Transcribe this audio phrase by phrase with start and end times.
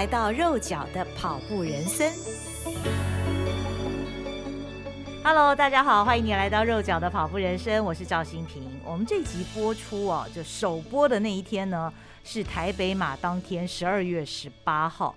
[0.00, 2.10] 来到肉脚的跑步人生。
[5.22, 8.62] Hello，大家好，欢迎你来到肉脚的跑步人生，我是赵新平。
[8.82, 11.92] 我们这集播出哦，就首播的那一天呢，
[12.24, 15.14] 是台北马当天，十二月十八号。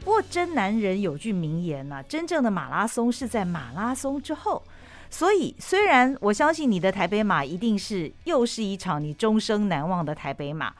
[0.00, 4.62] 不过真男人有句名言呐，真正的马拉松是在马拉松之后。
[5.08, 10.74] 所以虽然我相信你的台北马一定是又是一场你终生难忘的台北马，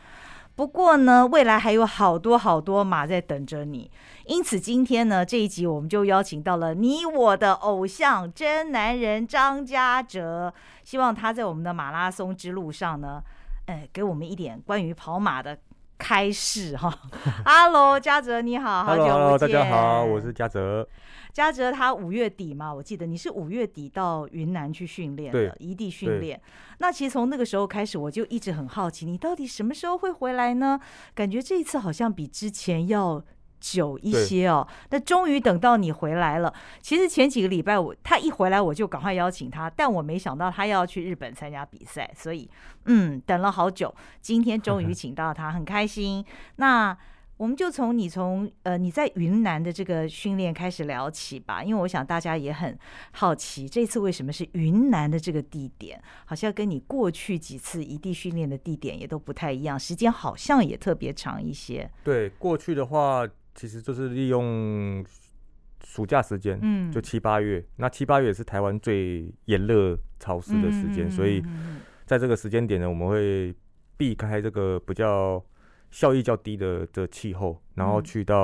[0.57, 3.91] 不过呢，未来还有好多好多马在等着你。
[4.25, 13.23] 因此今天呢，这一集我们就邀请到了你我的偶像真男人张家哲，希望他在我们的马拉松之路上呢，
[13.67, 15.57] 呃，给我们一点关于跑马的。
[15.99, 16.93] 开 始哈
[17.47, 20.87] ，Hello，嘉哲你好，好久不见，Hello, 大家好，我是嘉哲。
[21.37, 26.41] 家哲他五月底嘛，我记得你是五月底到云南去训练的，异地训练。
[26.79, 30.81] 那其实从那个时候开始，我就一直很好奇，你到底什么时候会回来呢？
[31.15, 33.23] 感觉这一次好像比之前要。
[33.59, 36.53] 久一些哦，那终于等到你回来了。
[36.83, 42.49] 其实前几个礼拜我他一回来我就赶快邀请他，但我没想到他要去日本参加比赛，所以
[42.85, 46.23] 嗯，等了好久，今天终于请到他，很开心。
[46.57, 46.97] 那
[47.37, 52.79] 我们就从你从呃你在云南的这个训练开始聊起吧，因为我想大家也很
[53.13, 61.91] 好奇，这次为什么是云南的这个地点，好像跟你过去几次异地训练的地点也都不太一样，时间好像也特别长一些。
[62.03, 63.27] 对，过去的话。
[63.59, 65.03] 其实就是利用
[65.83, 71.43] 暑假时间，嗯，就七八月，那七八月也是台湾最炎热潮湿的时间，所以
[72.05, 73.55] 在这个时间点呢，我们会
[73.97, 75.43] 避开这个比较
[75.97, 78.37] 效益较低的的气候，然后去到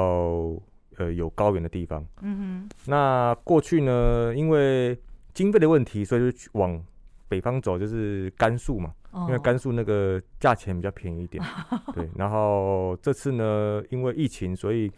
[0.97, 2.03] 呃有高原的地方。
[2.23, 2.71] 嗯哼。
[2.87, 4.99] 那过去呢，因为
[5.35, 6.83] 经费的问题，所以就往
[7.29, 8.95] 北方走，就是甘肃嘛，
[9.29, 11.45] 因为甘肃那个价钱比较便宜一点。
[11.93, 14.91] 对，然后这次呢，因为疫情，所以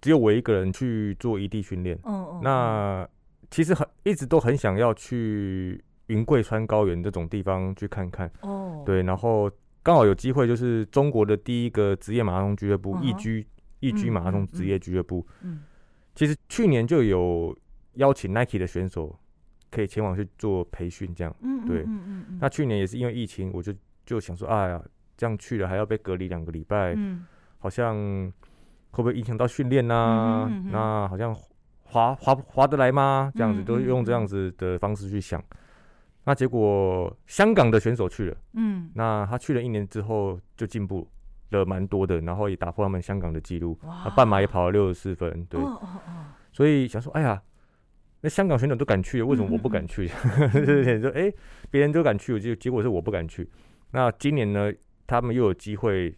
[0.00, 2.40] 只有我一个人去做异地训练哦。
[2.42, 3.06] 那
[3.50, 8.32] 其实很一直都很想要去云贵川高原这种地方去看看。
[8.40, 9.50] 哦对，然后
[9.84, 13.46] 刚好有机会，就是中国的第一个职业马拉松俱乐部——易居
[13.78, 15.24] 易居马拉松职业俱乐部。
[15.42, 15.62] 嗯
[16.16, 17.56] 其实去年就有
[17.94, 19.16] 邀请 Nike 的选手。
[19.70, 21.34] 可以前往去做培训，这样，
[21.66, 23.74] 对，嗯嗯嗯、那去年也是因为疫情，我就
[24.06, 24.80] 就想说，哎呀，
[25.16, 27.26] 这样去了还要被隔离两个礼拜，嗯、
[27.58, 27.96] 好像
[28.92, 30.46] 会不会影响到训练呢？
[30.48, 31.34] 嗯嗯嗯、那好像
[31.82, 33.32] 划划划得来吗？
[33.34, 35.42] 这样子都用这样子的方式去想。
[36.24, 41.08] 那结果香港的选手去了，嗯，那他去了一年之后就进步
[41.50, 47.42] 了蛮多的，然后也打破他们香港的记录，他半马也跑了六十四分，对，哦哦哦、所以想说，哎呀。
[48.26, 50.08] 那香港选手都敢去，为什么我不敢去？
[50.54, 51.30] 就是说，哎，
[51.70, 53.46] 别人都敢去，结结果是我不敢去。
[53.90, 54.72] 那今年呢，
[55.06, 56.16] 他们又有机会，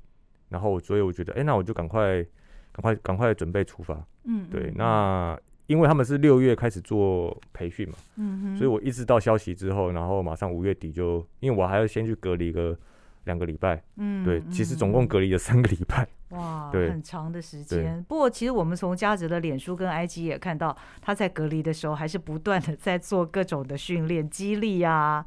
[0.49, 2.23] 然后所以我觉得，哎，那我就赶快、
[2.71, 4.07] 赶快、赶快准备出发。
[4.23, 4.73] 嗯，对。
[4.77, 12.77] 那因为他们是六月开始做培训嘛，嗯哼，所以我一直到消息之后，然后马上五月底就，因为我还要先去隔离个
[13.25, 13.83] 两个礼拜。
[13.97, 16.07] 嗯，对，其实总共隔离了三个礼拜。
[16.31, 18.05] 哇， 对很长的时间。
[18.09, 25.25] 不过，其实我们从嘉泽的脸书跟 IG 也看到，他在隔离的时候还是不断的在做各种的训练，激励啊，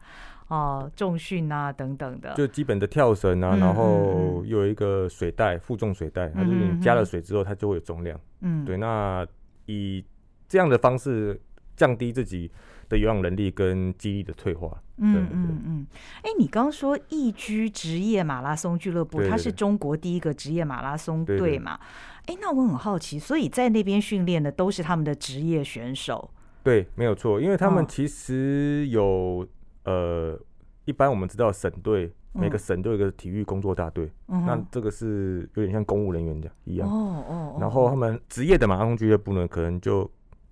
[0.47, 2.33] 哦、呃，重训啊等等的。
[2.35, 8.19] 就基本的跳绳啊，嗯、然后又有一个水袋，负重水袋，它就是你加了水之后，它就会有重量。
[8.41, 8.77] 嗯，对。
[8.77, 9.25] 那
[9.65, 10.03] 以
[10.49, 11.39] 这样的方式
[11.77, 12.51] 降低自己
[12.89, 15.87] 的有氧能力跟肌力的退化，嗯嗯嗯，
[16.23, 21.79] 哎，你刚刚说易居职业马拉松俱乐部，它是中国第一个职业马拉松队嘛？
[22.25, 26.31] 哎，那我很好奇，所以在那边训练的都是他们的职业选手？
[26.63, 29.47] 对，没有错，因为他们其实有
[29.83, 30.37] 呃，
[30.85, 36.89] 一般我们知道省队每个省都有一个体育工作大队，那这个是有点像公务人员的一样。
[36.89, 40.09] 哦哦，然后他们职业的马拉松俱乐部呢，可能就。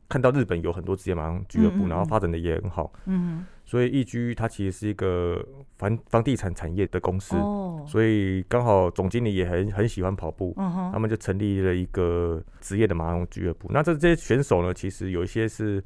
[0.10, 3.40] 看到日本有很多职业马拉松俱乐部，嗯嗯然后发展的也很好，嗯。
[3.40, 5.46] 哼，所以易居它其实是一个
[5.78, 13.68] 房房地产产业的公司，哦，所以刚好总经理也很很喜欢跑步，他们就成立了一个职业的马拉松俱乐部。
[13.74, 15.84] 那这这些选手呢，其实有一些是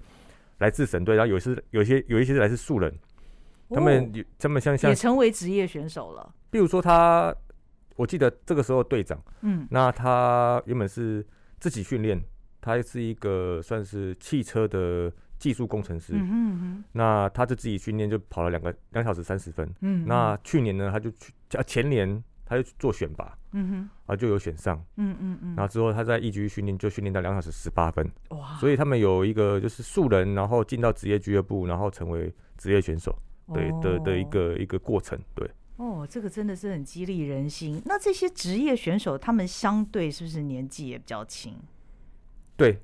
[0.59, 2.93] 来自省队，然后有些有些有一些是来自素人，
[3.71, 7.35] 他们他们像像也成为职业选手了，比如说他，
[7.95, 11.25] 我记得这个时候队长，嗯，那他原本是
[11.59, 12.21] 自己训练，
[12.61, 21.33] 他是一个算是汽车的技术工程师，嗯哼哼，那他就自己训练就跑了两个两小时三十分，嗯，那去年呢，他就去
[21.65, 33.17] 前年他就做选拔，嗯哼，啊就有选上，嗯嗯嗯，然后之后他在一局训练就训练到两小时十八分，哇，所以他们有一个就是素人，然后进到职业俱乐部，然后成为职业选手，
[33.53, 35.49] 对的的一个一个过程，对。
[35.77, 37.81] 哦，这个真的是很激励人心。
[37.85, 41.55] 那这些职业选手，他们相对是不是年纪也比较轻？
[42.61, 42.77] 对，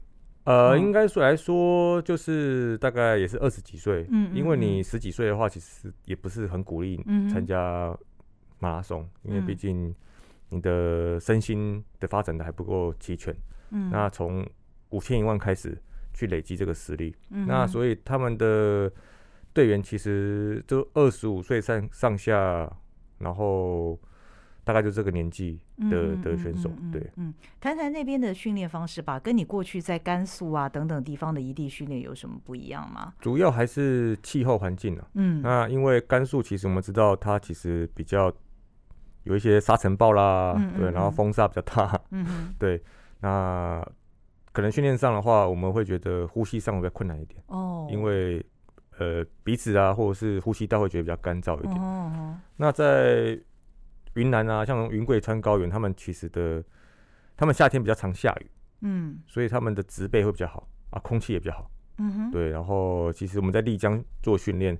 [0.46, 4.08] 呃，嗯、应该说来说，就是大概也是二十几岁。
[4.10, 6.98] 嗯，因为你十几岁的话，其实也不是很鼓励
[7.32, 7.96] 参加
[8.58, 9.94] 马拉松，嗯、因为毕竟
[10.50, 13.32] 你的身心的发展的还不够齐全。
[13.70, 14.44] 嗯，那从
[14.90, 15.78] 五千一万开始
[16.14, 18.92] 去累积这个实力，嗯、那所以他们的
[19.54, 22.68] 队员其实就二十五岁上上下。
[23.20, 24.00] 然后
[24.68, 25.58] 大概就这个年纪
[25.90, 33.14] 的的选手，对，嗯，谈谈那边的训练方式吧，跟你过去在甘肃啊等等地方的异地训练有什么不一样吗？
[33.22, 38.30] 主要还是气候环境啊，嗯，那因为甘肃其实我们知道它其实比较
[39.24, 42.84] 有一些沙尘暴啦，对，然后风沙比较大，嗯，对，
[43.22, 43.82] 那
[44.52, 48.46] 可能训练上的话，我们会觉得呼吸上会比较困难一点哦，因为。
[49.00, 51.80] 呃，鼻子啊，或者是呼吸道会觉得比较干燥一点。
[51.80, 53.40] 哦哦、那在
[54.18, 56.64] 云南啊，像云贵川高原，他们其实的，
[57.36, 61.70] 他们夏天比较常下雨，嗯，所以他们的植被会比较好啊，空气也比较好。
[62.00, 62.50] 嗯哼，对。
[62.50, 64.78] 然后，其实我们在丽江做训练，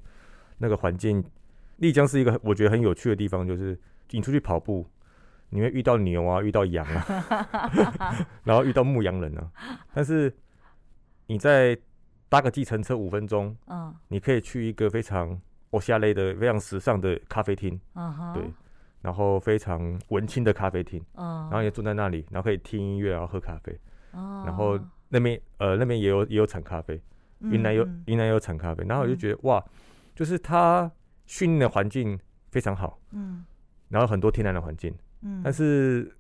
[0.58, 1.24] 那个环境，
[1.78, 3.80] 丽江是一个我觉得很有趣的地方，就是
[4.12, 4.86] 你出去跑步，
[5.50, 9.52] 你会遇到牛啊，遇到羊啊， 然后遇到牧羊人啊，
[9.94, 10.36] 但是
[11.28, 11.78] 你在
[12.30, 15.40] 搭个计程车五分钟，嗯，你可以去一个非常
[15.72, 18.44] 欧夏类的、非常时尚的咖啡厅，嗯哼，对，
[19.02, 23.72] 然后非常文青的咖啡厅，嗯，然后也坐在那里，然后可以听音乐，然后喝咖啡，
[24.12, 24.80] 哦，然后
[25.10, 27.02] 那边呃那边也有也有产咖啡，
[27.40, 29.64] 云南有云南也有产咖啡，然后我就觉得哇，
[30.16, 30.92] 就是它
[31.26, 32.20] 训练的环境
[32.52, 33.46] 非常好，嗯，
[33.90, 36.14] 然后很多天然的环境，嗯，但是。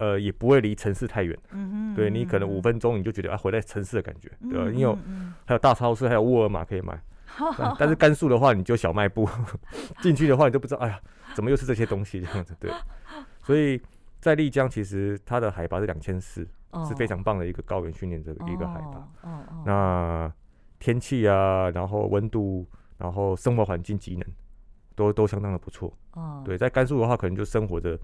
[0.00, 4.64] 呃，也不会离城市太远，嗯哼，对，你可能五分钟你就觉得啊，回来城市的感觉，对吧？
[4.70, 4.98] 因为有
[5.44, 6.98] 还有大超市，还有沃尔玛可以买。
[7.78, 9.28] 但是甘肃的话，你就小卖部
[10.00, 10.98] 进去的话，你就不知道，哎呀，
[11.40, 12.54] 怎么又是这些东西这样子？
[12.60, 12.70] 对。
[13.40, 13.80] 所以
[14.20, 16.46] 在丽江，其实它的海拔是两千四，
[16.86, 19.08] 是非常棒的一个高原训练的一个海拔。
[19.64, 20.30] 那
[20.78, 22.66] 天气啊，然后温度，
[22.98, 24.24] 然后生活环境机能，
[24.94, 25.90] 都都相当的不错。
[26.44, 27.98] 对，在甘肃的话，可能就生活着。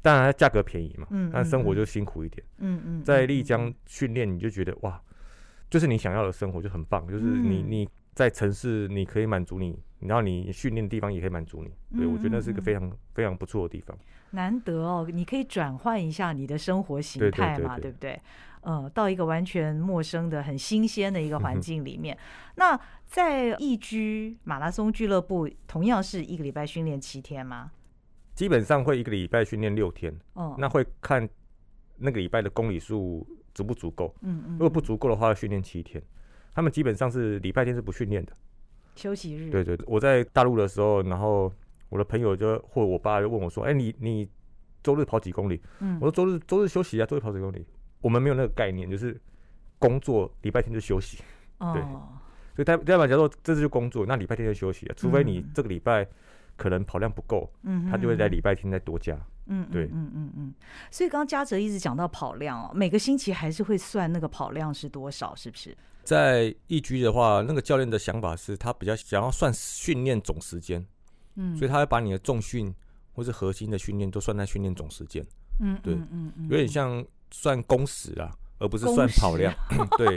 [0.00, 5.02] 当然，它价格便宜嘛，嗯，但生活就辛苦一点，嗯嗯，在丽江训练，你就觉得哇，
[5.68, 13.96] 就是你想要的生活就很棒，就是你你在城市你可以满足你，然后你训练的地方也可以满足你，对，我觉得那是一个非常非常不错的地方。
[14.32, 18.20] 难得哦，你可以转换一下你的生活形态嘛，对不对？
[18.62, 22.18] 呃，到一个完全陌生的、很新鲜的一个环境里面。
[22.56, 22.76] 那
[23.06, 27.70] 在易居马拉松俱乐部，同样是一个礼拜训练七天吗？
[28.34, 31.28] 基本上会一个礼拜训练六天，哦，那会看
[31.98, 33.24] 那个礼拜的公里数
[33.54, 36.02] 足不足够，嗯嗯，如果不足够的话，训练七天。
[36.54, 38.32] 他们基本上是礼拜天是不训练的，
[38.94, 39.50] 休息日。
[39.50, 41.52] 对对，我在大陆的时候，然后
[41.88, 44.28] 我的朋友就或我爸就问我说：“哎，你你
[44.82, 47.66] 周日跑几公里？”嗯，我说：“周日周日休息啊，周日跑几公里。”
[48.00, 49.20] 我们没有那个概念，就是
[49.78, 51.18] 工作礼拜天就休息，
[51.58, 51.82] 对，
[52.54, 56.06] 所以代代表假如说这次就工作，那礼拜天就休息啊，除非你这个礼拜。
[56.58, 59.20] 可能跑量不够，嗯，他就会在礼拜天再多加，嗯，
[59.72, 60.54] 对，嗯嗯嗯，
[60.90, 65.76] 所以刚刚嘉泽一直讲到跑量哦，每个星期还是会算那个跑量是多少，是不是？
[66.04, 70.84] 在易居的话，那个教练的想法是他比较想要算训练总时间，
[71.36, 72.74] 嗯，所以他会把你的重训
[73.12, 75.24] 或是核心的训练都算在训练总时间，
[75.60, 79.54] 嗯，对，嗯嗯，有点像算工时啊，而不是算跑量，
[79.96, 80.16] 对，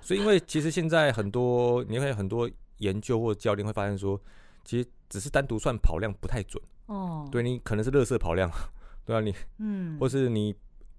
[0.00, 4.20] 所以因为其实现在很多你会很多研究或者教练会发现说，
[4.64, 4.88] 其实。
[5.12, 6.58] 只是单独算跑量不太准
[6.92, 8.50] 哦，对，你可能是垃圾跑量，
[9.04, 10.54] 对啊，你嗯， 或是你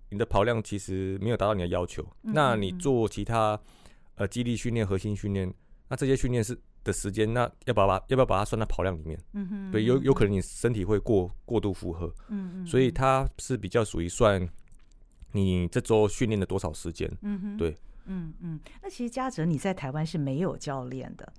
[0.09, 3.59] 你的跑量其实没有达到你的要求，嗯、那你做其他
[4.15, 5.53] 呃肌力训练、核心训练，
[5.89, 9.19] 那这些训练是的时间，那要不要把要不要把它算在跑量里面？
[9.33, 14.47] 嗯哼，对，有有可能你身体会过过度负荷，嗯嗯，所以它是比较属于算
[15.31, 21.33] 你这周训练了多少时间，嗯哼，对，嗯嗯，那其实嘉泽你在台湾是没有教练的。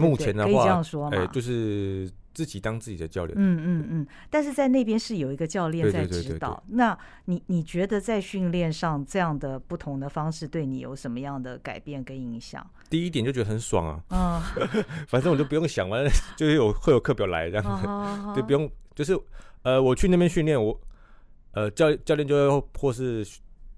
[0.00, 1.16] 目前的话，可以这样说吗？
[1.16, 2.10] 哎，就是。
[2.32, 6.62] 自己当自己的教练，嗯嗯嗯，但是在那边是有一个教练在指导。
[6.68, 12.64] 那你你觉得在训练上这样的不同的方式对你有什么样的改变跟影响？
[12.88, 14.40] 第一点就觉得很爽啊，嗯，
[15.08, 19.18] 反正我就不用想完，就是有会有课表来这样子，哦、就不用就是
[19.62, 20.80] 呃，我去那边训练，我
[21.52, 23.26] 呃教教练就会或是。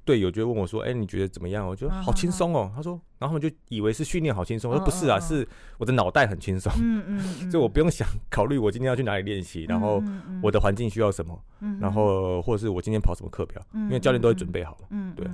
[0.04, 2.71] 队友就问我说：“哎、欸，你觉得怎么样？”我觉得好轻松哦。
[2.75, 4.71] 他说，然后他们就以为是训练好轻松。
[4.71, 5.47] 我说：“不是啊，是
[5.78, 6.73] 我的脑袋很轻松。
[6.78, 10.02] 嗯嗯， 就我不用想考虑我今天要去哪里练习，然后
[10.42, 11.40] 我的环境需要什么，
[11.80, 14.88] 然后或者是我今天跑什么课表，因为教练都会准备好了。
[14.90, 15.26] 嗯，对。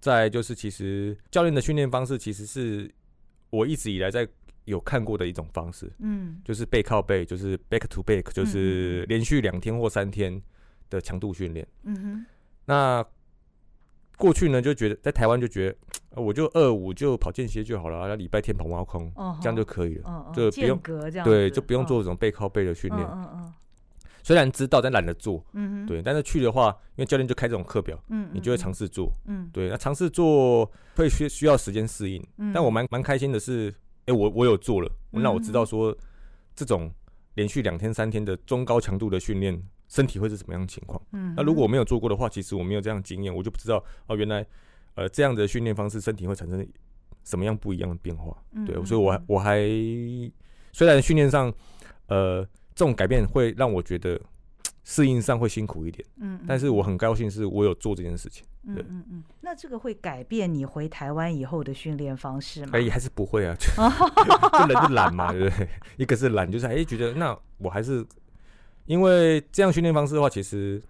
[0.00, 2.90] 再就是，其实教练的训练方式其实是
[3.50, 4.26] 我一直以来在
[4.64, 5.90] 有看过的一种方式。
[6.00, 10.42] 嗯，就是背靠背，就是 back to back，就是连续两天或三天
[10.90, 11.64] 的强度训练。
[11.84, 12.26] 嗯哼，
[12.64, 13.06] 那。
[14.18, 15.70] 过去呢，就觉得在台湾就觉
[16.10, 19.10] 得，我就二五就跑间歇就好了，然后礼拜天跑挖空，
[19.40, 20.78] 这样就可以了，就不用
[21.24, 23.08] 对，就不用做这种背靠背的训练。
[24.24, 25.42] 虽然知道，但懒得做。
[25.86, 27.96] 对，但是去的话，因为教练就开这种课表，
[28.32, 29.10] 你就会尝试做。
[29.52, 32.20] 对，那尝试做会需需要时间适应。
[32.52, 33.72] 但我蛮蛮开心的是，
[34.06, 35.96] 哎，我我有做了，那我知道说
[36.54, 36.92] 这种
[37.34, 39.62] 连续两天三天的中高强度的训练。
[39.88, 41.00] 身体会是什么样的情况？
[41.12, 44.46] 嗯，那如果我没有做过的话，其实我没有这样经验，我就不知道哦，原来
[44.94, 46.66] 呃这样的训练方式，身体会产生
[47.24, 48.36] 什么样不一样的变化？
[48.52, 49.58] 嗯、对，所以我还我还
[50.72, 51.52] 虽然训练上
[52.08, 54.20] 呃这种改变会让我觉得
[54.84, 58.44] 适应上会辛苦一点，嗯，但是我很高兴是我有做这件事情。
[58.64, 62.72] 嗯，嗯嗯，那这个会改变你回台湾以后的训练方式吗？
[62.74, 65.68] 哎，还是不会啊，就 人就懒嘛，对不对？
[65.96, 68.04] 一个是懒，就是哎觉得那我还是。
[68.88, 70.82] 因为这样训练方式的话，其实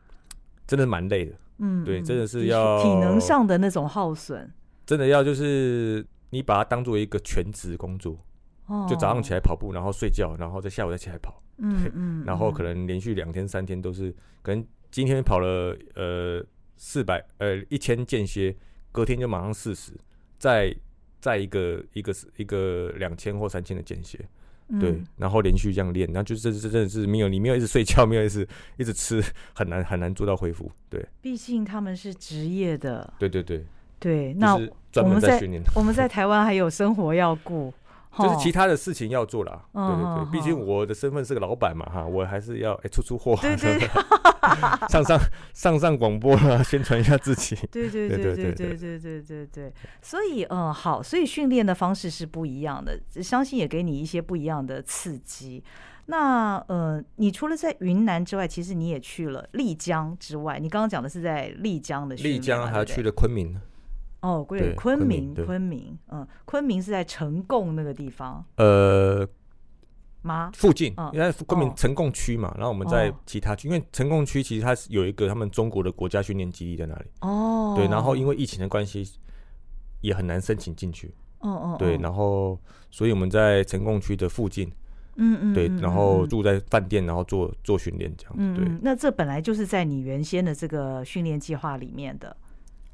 [0.68, 1.34] 真的蛮累的。
[1.58, 4.48] 嗯，对，真的是要体能上的那种耗损。
[4.86, 8.16] 真的要就是你把它当做一个全职工作，
[8.66, 11.42] 哦，就早上起来跑步，然后睡觉，然后在下午再起来跑。
[11.58, 16.40] 嗯嗯，然后可能连续两天三天都是，可能今天跑了呃
[16.76, 18.54] 四百呃一千间歇，
[18.92, 19.90] 隔天就马上四十，
[20.38, 20.72] 再
[21.20, 24.24] 再一个一个一个两千或三千的间歇。
[24.80, 28.46] 对，然后连续这样练，然后就是这这真的是没有你没有一直睡觉，没有一直
[28.76, 29.22] 一直吃，
[29.54, 30.70] 很难很难做到恢复。
[30.90, 33.12] 对，毕竟他们是职业的。
[33.18, 33.64] 对对对
[33.98, 35.40] 对，那我们在
[35.74, 37.72] 我们在台湾还有生活要顾。
[38.16, 43.78] 就是其他的事情要做了，对对对，毕竟我的身份是个老板嘛，哈，我还是要哎出出货，对对。
[43.78, 43.88] 对，
[44.88, 45.18] 上上
[45.52, 49.20] 上上广播啊， 宣传一下自己，对对对对对对对。
[49.22, 55.62] 对对，所以嗯好，所以训练的方式是不一样的，相信也给你一些不一样的刺激。
[56.06, 63.60] 那呃，你除了在云南之外，其实你也去了丽江之外，你刚刚讲的是在丽江的，丽江还去了昆明。
[64.20, 69.24] 哦，对，昆明，昆明，嗯，昆明是在呈贡那个地方，呃，
[70.22, 70.50] 吗？
[70.54, 79.08] 附近，因为昆明呈贡区嘛，然后我们在其他区，因为呈贡区其实它是有一个他们中国的国家训练基地在那里，哦，对，然后因为疫情的关系，
[80.00, 82.58] 也很难申请进去，哦哦，对，然后
[82.90, 84.68] 所以我们在呈贡区的附近，
[85.14, 92.36] 嗯嗯，对，然后住在饭店，然后做做训练这样，对，那这本来就是在你原先的这个训练计划里面的。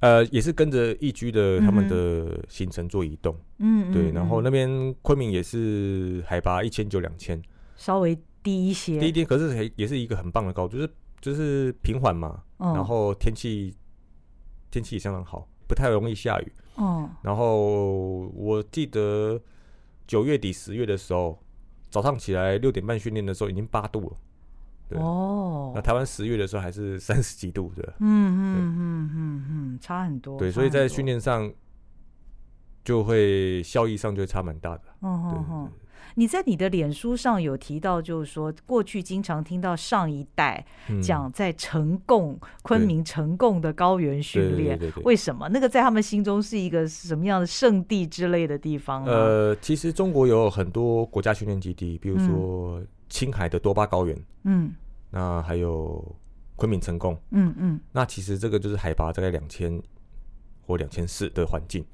[0.01, 7.41] 呃，也是跟着易居的他们的行程做移动，嗯，对，然后那边昆明也是海拔一千九两千，
[7.77, 13.75] 稍微低一些，低一点，可是也是一个很棒的高度，就是就是平缓嘛，然后天气
[14.71, 19.41] 天气也相当好，不太容易下雨，哦，然后我记得
[20.07, 21.43] 九月底十月的时候，
[21.89, 24.17] 早上起来六点半训练的时候已经八度了。
[24.91, 30.39] 哦，那台湾十月的时候还是三十几度，对，嗯嗯嗯嗯嗯，差很多。
[30.39, 31.51] 对，所以在训练上
[32.85, 34.83] 就会效益上就会差蛮大的。
[35.01, 35.69] 哦哦哦，
[36.17, 40.65] 你在你的脸书上有提到，就是说过去经常听到上一代
[41.03, 45.49] 讲在成贡、昆明成贡的高原训练，为什么？
[45.49, 49.05] 那个在他们心中是一个什么样的圣地之类的地方？
[49.07, 52.81] 呃，其实中国有很多国家训练基地，比如说。
[53.15, 54.75] 青海的多巴高原，嗯，
[55.09, 56.05] 那还有
[56.57, 59.81] 昆明成功，嗯嗯，那其实这个就是海拔大概两千
[60.67, 61.87] 或两千四的环境。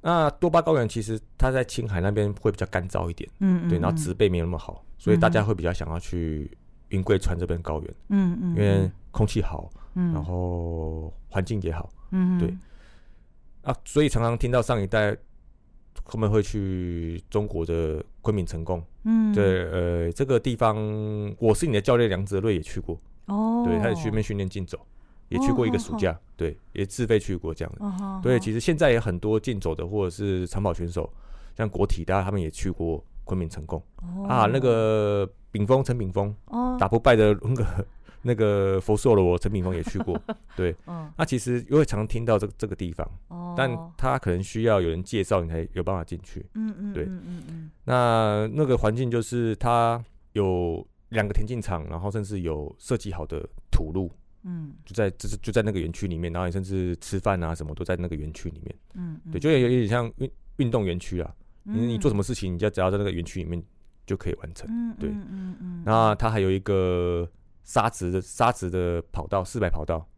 [0.00, 6.50] 那多巴高原其实它在青海那边会比较干燥一点，嗯，嗯，对，然后植被没有那么好，所以大家会比较想要去
[6.88, 12.56] 云贵川这边高原，嗯嗯，因为空气好，嗯，然后环境也好，嗯，对，
[13.64, 15.14] 啊，所以常常听到上一代。
[16.08, 20.76] 他们会去中国的昆明成功，嗯，对，呃，这个地方，
[21.38, 24.78] 我是你的教练梁泽瑞也去过，哦，对，他也去那边训练竞走，
[25.28, 31.12] 也去过一个暑假，对，也自费去过这样的，对，其实现在也很多竞走的或者是长跑选手，
[31.56, 37.64] 像国体大家他们也去过昆明成功、哦、啊，那个炳峰陈炳峰哦，打不败的那个
[38.26, 40.20] 那个佛寿螺陈炳峰也去过，
[40.56, 40.74] 对，
[41.16, 50.02] 那、其实因为常听到这个这个地方，哦、但他可能需要有人介绍，你才有办法进去，嗯嗯，对，嗯嗯嗯，那那个环境就是它
[50.32, 54.10] 有两个田径场，然后甚至有设计好的土路。
[54.48, 58.76] 嗯，就在就是就在那个园区里面，然后你甚至吃饭啊什么都在那个园区里面。
[58.94, 61.34] 嗯，对，就有有点像运运动园区啊。
[61.64, 63.60] 你你做什么事情，你就只要在那个园区里面
[64.06, 64.68] 就可以完成。
[64.70, 65.82] 嗯，对，嗯嗯。
[65.84, 67.28] 那它还有一个
[67.66, 70.08] 沙子的沙子的跑道，四百跑道，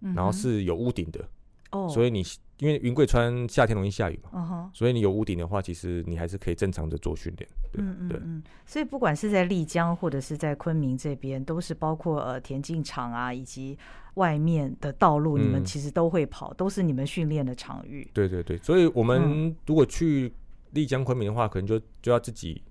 [0.00, 1.24] 然后是有屋顶的。
[1.70, 2.24] 哦，所以你。
[2.58, 4.30] 因为云贵川夏天容易下雨嘛
[4.72, 4.78] ，uh.
[4.78, 7.50] 所以你有屋顶的话，其实你还是可以正常的做训练。
[7.72, 8.40] 对嗯嗯，对嗯。
[8.64, 13.76] 所以不管是在丽江或者是在昆明这边，都是包括呃田径场啊，以及
[14.14, 18.08] 外面的道路，你们其实都会跑，嗯、都是你们训练的场域。
[18.14, 20.32] 对对对，所以我们如果去
[20.70, 22.62] 丽江、昆明的话，可能就就要自己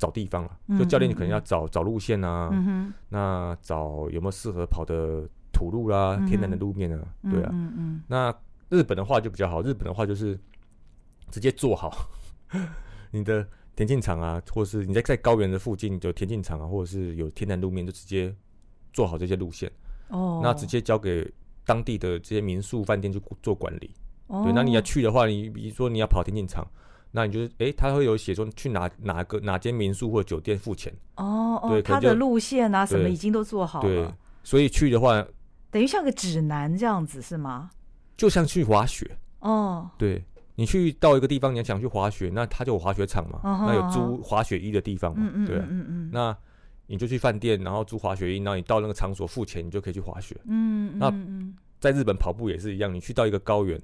[0.00, 0.58] 找地方了。
[0.76, 7.54] 就教练，你可能要找找路线啊，嗯、那找有没有适合跑的土路啦、啊、天然的路面啊，嗯、对啊，
[8.08, 8.34] 那。
[8.72, 10.38] 日本的话就比较好，日本的话就是
[11.28, 11.90] 直接做好
[13.10, 18.32] 你的田径场啊，或者是你在在高原的附近有田径场啊，或者是有天然路面，就直接
[18.92, 19.68] 做好这些路线。
[20.10, 21.28] 哦，那直接交给
[21.66, 23.92] 当地的这些民宿饭店去做管理。
[24.28, 26.64] 哦，对，那你要去的话，你比如说你要跑田径场，
[27.10, 30.92] 那你就是哎、欸，他会有写说去哪哪个哪间民宿或者酒店付钱。
[31.16, 33.88] 哦对哦，他的路线啊什么已经都做好了。
[33.88, 35.24] 对，所以去的话，
[35.70, 37.70] 等于像个指南这样子是吗？
[38.16, 40.22] 就像去滑雪哦，对，
[40.54, 46.36] 你去到一个地方，你要想去滑雪，那他就有滑雪场嘛，那有租滑雪衣的地方嘛，对，嗯嗯，那
[46.86, 50.36] 你就去饭店，然后租滑雪衣，然后你到那个场所付钱，你就可以去滑雪。
[50.44, 51.10] 嗯，那
[51.78, 53.80] 在日本跑步也是一样，你去到一个高原，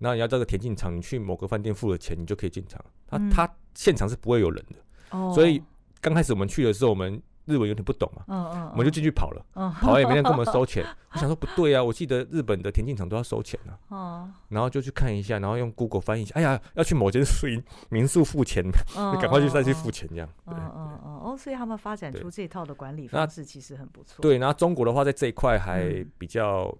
[0.00, 2.84] 那你要这个田径场，你去某个饭店付了钱，你就可以进场。
[3.06, 5.62] 他他现场是不会有人的，所以
[6.00, 7.22] 刚开始我们去的时候，我们。
[7.46, 9.44] 日文有点不懂嘛，嗯嗯，我们就进去跑了，
[9.80, 10.86] 跑完也没人跟我们收钱。
[11.10, 17.48] 我想说不对啊，我记得日本的田径场都要收钱啊，哦，然后就去看一下，然后用 Google 翻译一下，哎呀，要去某间宿
[17.88, 18.70] 民宿付钱，你
[19.20, 20.28] 赶快去再去付钱这样。
[20.46, 24.22] 嗯嗯嗯，哦，所以他们发展出这套的管理方式其实很不错。
[24.22, 26.72] 对，然后中国的话在这一块还比较，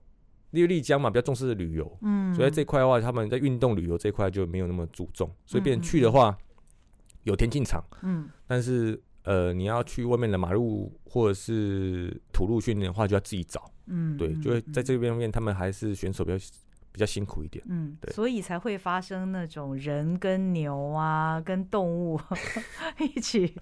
[0.50, 6.37] 因为丽江嘛比较重视旅游，嗯，所以在这块的话，他们在运动旅游这块就没有那么注重，所以别人去的话
[7.25, 9.01] 有田径场，嗯，但是。
[9.25, 13.70] 呃，你要去外面的马路或者是土路训练的话，就要自己找。
[13.87, 16.44] 嗯，对，就会在这边面，他们还是选手比较
[16.92, 17.64] 比较辛苦一点。
[17.68, 22.20] 嗯，对，所以才会发生那种人跟牛啊，跟动物
[22.98, 23.55] 一起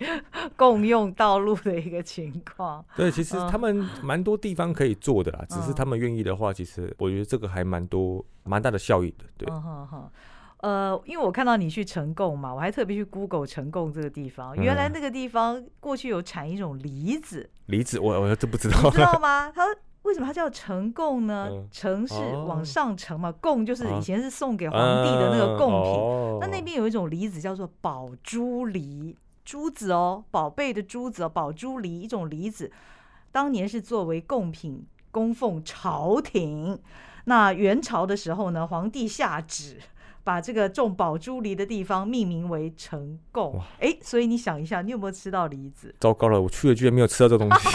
[0.56, 2.84] 共用道路的一个情况。
[2.96, 9.24] 对，其实他们蛮多地方可以做的啦，只是他们愿意的话，其实我觉得这个还蛮多蛮大的效益的。
[9.36, 9.48] 对。
[10.60, 14.56] 呃，因为我看到你去成贡嘛，我还特别去 Google 成贡这个地方。
[14.56, 17.48] 原来那个地方过去有产一种梨子。
[17.66, 18.82] 梨子，我我真不知道。
[18.82, 19.52] 你知道吗？
[19.54, 19.64] 它
[20.02, 21.48] 为什么它叫呈贡呢？
[21.70, 22.14] 成是
[22.46, 26.38] 往上呈嘛，贡就是以前是送给皇帝的那个贡品。
[26.40, 32.70] 那那边有一种梨子叫做宝珠梨，珠子哦，宝贝的珠子哦，宝珠梨一种梨子，
[33.30, 36.78] 当年是作为贡品供奉朝廷。
[37.24, 39.78] 那元朝的时候呢，皇帝下旨。
[40.28, 45.94] 把这个种宝珠梨的地方命名为成贡，哎哇，所以你想一下，你有没有吃到梨子？
[46.00, 47.68] 糟糕了，我去了居然没有吃到这东西。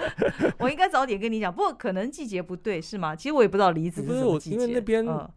[0.58, 3.14] 我应该早点跟你讲，不过可能季节不对，是吗？
[3.14, 4.56] 其实我也不知道梨子是什么季节。
[4.56, 5.28] 因为那边、嗯、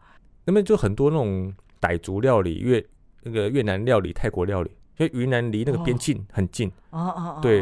[0.45, 2.81] 那边就很多那种傣族料理、越
[3.23, 6.69] 那个越南料理、泰国料理，因为云南离那个边境很近。
[6.91, 7.39] 哦哦哦。
[7.41, 7.61] 对，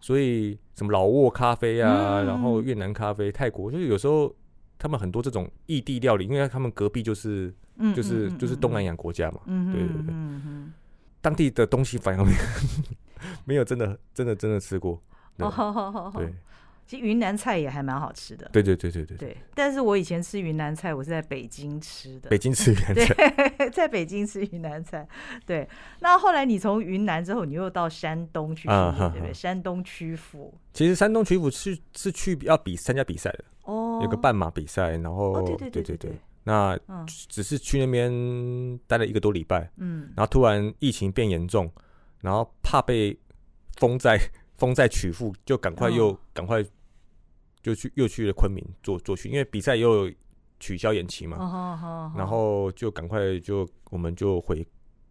[0.00, 4.34] 所以什么老挝咖啡啊，嗯、然后越南咖啡、泰国，就是有时候
[4.78, 7.54] 他们很多这种异地料理，因为他们隔壁就是。
[7.94, 10.12] 就是就是东南亚国家嘛，嗯、对对对，
[11.20, 12.38] 当地的东西反而没有
[13.46, 15.00] 没有真的真的真的吃过，
[16.16, 16.34] 对
[16.88, 19.36] 其实云南菜也还蛮好吃的，对对对对对，对。
[19.54, 23.14] 但是我以前吃云南菜，我是在北京吃的，北京吃云南菜，
[23.58, 25.06] 对， 在北京吃云南菜，
[25.44, 25.68] 对。
[26.00, 29.34] 那后来你从云南之后，你又到山东去，啊、对不对？
[29.34, 36.18] 山东曲阜，其实山东曲阜是是去要比参加比赛的，哦，有个半马比赛，然后，哦、对对对对对。
[36.44, 36.78] 那
[37.28, 41.70] 只是去那边待了一个多礼拜，嗯，然后突然疫情变严重，
[42.22, 43.14] 然后怕被
[43.76, 44.18] 封在
[44.56, 46.64] 封在曲阜，就赶快又赶、哦、快
[47.68, 50.10] 就去又去了昆明做做去，因为比赛又
[50.58, 54.66] 取消延期嘛，哦哦哦、然后就赶快就我们就回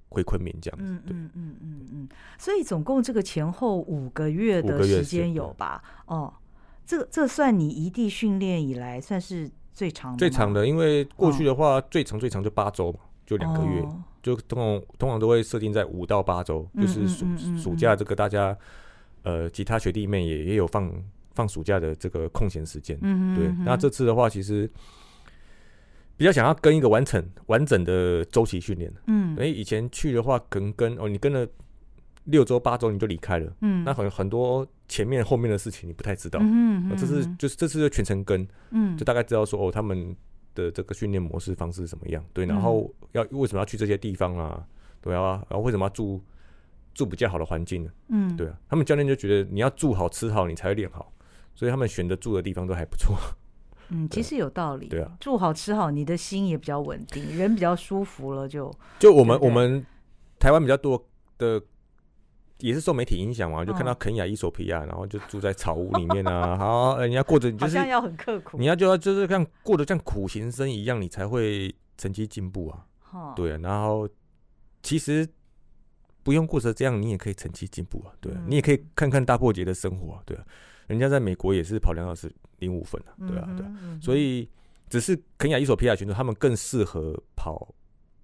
[0.09, 5.83] 回昆明这样子，嗯嗯嗯嗯嗯，所以总共这个前后五个月的时间有吧？
[6.07, 6.33] 哦，
[6.85, 9.49] 这这算你异地训练以来算是。
[9.77, 12.99] 最长的最长的，因为过去的话，最长最长就八周嘛。
[13.27, 18.57] 就两个月，哦、就通常通常都会设定在五到八周，就是暑暑假这个大家
[19.21, 20.91] 呃其他学弟妹也也有放
[21.37, 23.47] 放暑假的这个空闲时间，嗯，对。
[23.63, 24.67] 那这次的话，其实
[26.17, 31.47] 比较想要跟一个完整完整的周期训练，嗯，因为以前去的话，可能跟哦你跟了
[32.23, 40.15] 六周八周你就离开了，嗯，那很很多前面后面的事情你不太知道，嗯，这次就是这次就全程跟，嗯，就大概知道说哦他们。
[40.57, 42.25] 的这个训练模式方式是怎么样？
[42.33, 44.65] 对，然后要为什么要去这些地方啊？
[45.01, 46.19] 对啊，然后为什么要住
[46.95, 47.91] 住比较好的环境呢？
[48.09, 51.13] 嗯，对啊，他们教练就觉得你要住好吃好，你才会练好，
[51.57, 53.17] 所以他们选择住的地方都还不错。
[53.89, 54.87] 嗯， 其实有道理。
[54.87, 59.85] 对啊，住好吃好，你的心也比较稳定，人比较舒服了就，就就我们我们
[60.39, 61.05] 台湾比较多
[61.37, 61.61] 的。
[62.61, 72.83] 也是受媒体影响嘛，就看到肯亚、伊索皮亚，然后就住在草屋里面啊， 好，人家过着就是要很刻苦，你要就要就是像过得像苦行僧一样，你才会成绩进步啊。
[73.35, 74.09] 对啊，然后
[74.81, 75.27] 其实
[76.23, 78.11] 不用过着这样，你也可以成绩进步啊。
[78.19, 80.23] 对啊，你也可以看看大破节的生活啊。
[80.25, 80.43] 对啊，
[80.87, 83.13] 人家在美国也是跑两小时零五分啊。
[83.27, 84.49] 对啊，对啊，所以
[84.89, 87.73] 只是肯亚、伊索皮亚选手他们更适合跑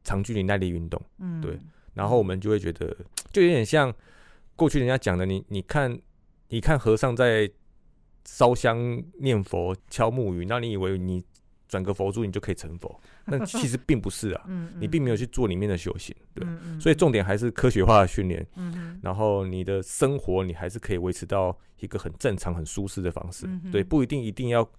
[0.04, 1.02] 长距离耐力运动。
[1.20, 1.60] 嗯，对，
[1.94, 2.98] 然后我们就会觉得
[3.32, 3.94] 就有点像。
[4.56, 6.00] 过去人家讲的，你你看，
[6.50, 7.50] 你看和尚在
[8.24, 11.26] 烧香念佛、敲木鱼，那你以为你
[11.74, 13.02] 转个佛珠你就可以成佛？
[13.26, 14.46] 那其实并不是啊，
[14.80, 16.46] 你并没有去做里面的修行，对。
[16.80, 18.46] 所以重点还是科学化的训练，
[19.02, 24.70] 然后你的生活你还是可以维持到一个很正常、很舒适的方式，对，不一定一定要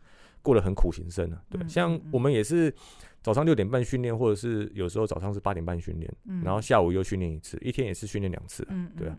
[0.41, 1.69] 过得很苦行僧啊，对。
[1.69, 2.73] 像我们也是
[3.21, 8.65] 早上六点半训练，或者是有时候早上是八点半训练，然后下午又训练一次，一天也是训练两次，
[8.97, 9.19] 对啊。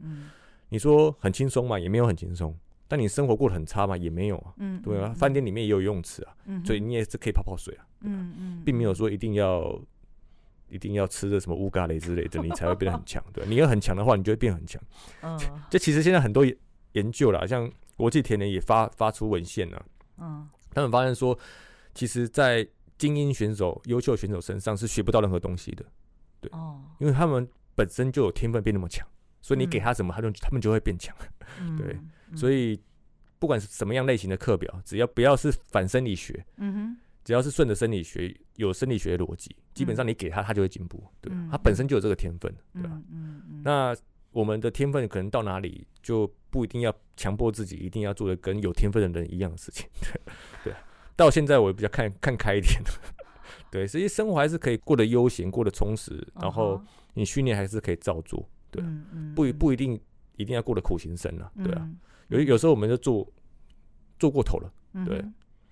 [0.70, 1.78] 你说很轻松嘛？
[1.78, 2.58] 也没有很轻松。
[2.88, 3.98] 但你生活过得很差嘛？
[3.98, 4.54] 也没有啊。
[4.58, 5.14] 嗯，对啊。
[5.14, 7.86] 饭店里面也有游泳池啊，所以你也是可以泡泡水啊。
[8.02, 9.82] 嗯嗯，并没有说一定要
[10.70, 13.24] 一定要吃的什么乌咖喱之类的，你才会变得很强。
[13.34, 14.82] 对，你要很强的话，你就会变很强。
[15.22, 16.46] 嗯，这其实现在很多
[16.94, 19.86] 研究啦，像国际田联也发发出文献了。
[20.18, 21.38] 嗯，他们发现说，
[21.94, 22.68] 其实，在
[22.98, 25.84] 精英选手、优秀选手身上是学不到任何东西的。
[26.40, 29.06] 对，哦，因为他们本身就有天分变那么强。
[29.42, 31.16] 所以你给他什么，他就他们就会变强。
[31.62, 32.80] 嗯、 对，嗯、所以
[33.40, 41.04] 不管是什么样类型的课表，只要不要是反生理学，嗯、哼只要是顺着生理学，有生理学的逻辑，嗯、基本上你给他，他就会进步。
[41.22, 42.90] 对，嗯、他本身就有这个天分，对吧？
[43.12, 43.96] 嗯嗯、那
[44.32, 49.88] 我们的天分可能到哪里，就不一定要强迫自己一定要做的跟有天分的人一样的事情。
[50.64, 50.74] 对，对，
[51.16, 52.82] 到现在我也比较看看开一点。
[53.72, 56.82] 对，所以生活还是可以过得悠闲，过得充实，然后
[57.14, 58.48] 你训练还是可以照做。
[58.72, 58.84] 对，
[59.36, 60.00] 不不一定
[60.36, 61.90] 一定要过得苦行僧啊，对啊，
[62.28, 63.28] 有有时候我们就做
[64.18, 64.74] 做过头了，
[65.06, 65.24] 对，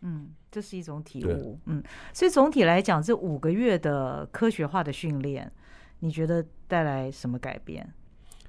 [0.02, 5.52] 嗯，这是一种体悟，嗯，所以总体来讲，这五个月的科学化的训练，
[6.00, 7.94] 你觉得带来什么改变？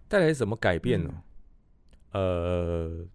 [0.09, 1.23] 带来什么改变呢？
[2.13, 3.07] 呃，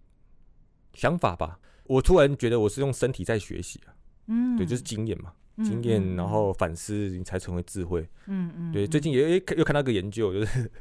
[0.94, 3.94] 想法吧，我突然觉得我是用身体在学习啊，
[4.26, 10.70] 嗯，对，就是经验嘛，经验，然后反思，你才成为智慧，嗯嗯，对，最近也又看到个研究，就是。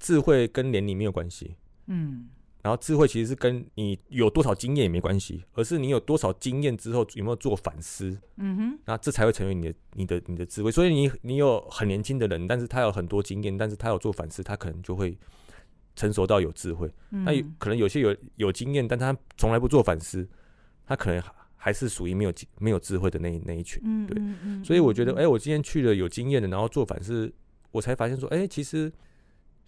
[0.00, 1.54] 智慧跟年龄没有关系，
[1.88, 2.30] 嗯，
[2.62, 10.70] 然后智慧其实是跟你有多少经验也没关系，而是你有多少经验之后有没有做反思，嗯哼，那这才会成为你的、你的、你的智慧。
[10.70, 15.16] 所以你你有很年轻的人，但是他有很多经验，但是他有做反思，他可能就会
[15.96, 16.86] 成熟到有智慧。
[17.08, 20.28] 那有可能有些有有经验，但他从来不做反思，
[20.84, 21.22] 他可能
[21.56, 24.06] 还是属于没有没有智慧的那那一群。
[24.06, 24.22] 对，
[24.62, 27.32] 所以我觉得，哎，我今天去了有经验的，然后做反思，
[27.70, 28.92] 我才发现说，哎，其实。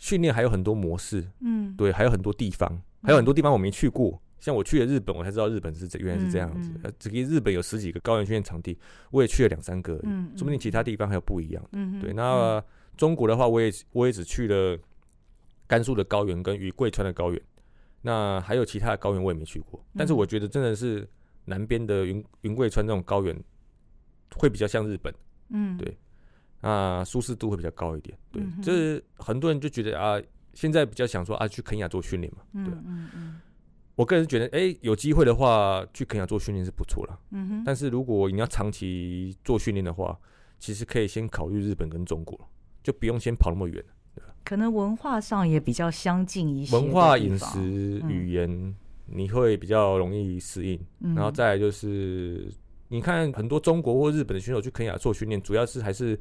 [0.02, 2.68] 训练还有很多模式，嗯，对，还有很多地方，
[3.04, 4.20] 还有很多地方我没去过。
[4.40, 6.72] 像我去了日本，我才知道日本是这原来是这样子。
[6.82, 8.76] 呃，这个日本有十几个高原训练场地，
[9.12, 11.64] 我也去了两三个，嗯，说不定其他地方还有不一样。
[11.70, 12.12] 嗯，对。
[12.12, 12.60] 那
[12.96, 14.76] 中国的话，我也我也只去了
[15.68, 17.40] 甘肃的高原跟与贵川的高原，
[18.00, 19.80] 那还有其他的高原我也没去过。
[19.96, 21.08] 但是我觉得真的是
[21.44, 23.40] 南边的云云贵川这种高原
[24.34, 25.14] 会比较像日本，
[25.50, 25.96] 嗯，对。
[26.62, 30.18] 啊，舒适度会比较高一点，对，就是很多人就觉得啊，
[30.54, 33.40] 现在比较想说啊，去肯亚做训练嘛，对，嗯嗯嗯，
[33.96, 40.16] 我个人觉得，哎、欸，有机会的话去肯亚做训练是不错了，嗯哼，但是如果你要长期做训练的话，
[40.60, 42.38] 其实可以先考虑日本跟中国，
[42.80, 48.72] 就不用先跑那么远，对，可能文化上也比较相近一些，文化、饮食、语言，嗯、
[49.06, 52.48] 你会比较容易适应，嗯、然后再来就是，
[52.86, 56.16] 你看很多中国或日本的选手去肯亚做训练，主要是还是。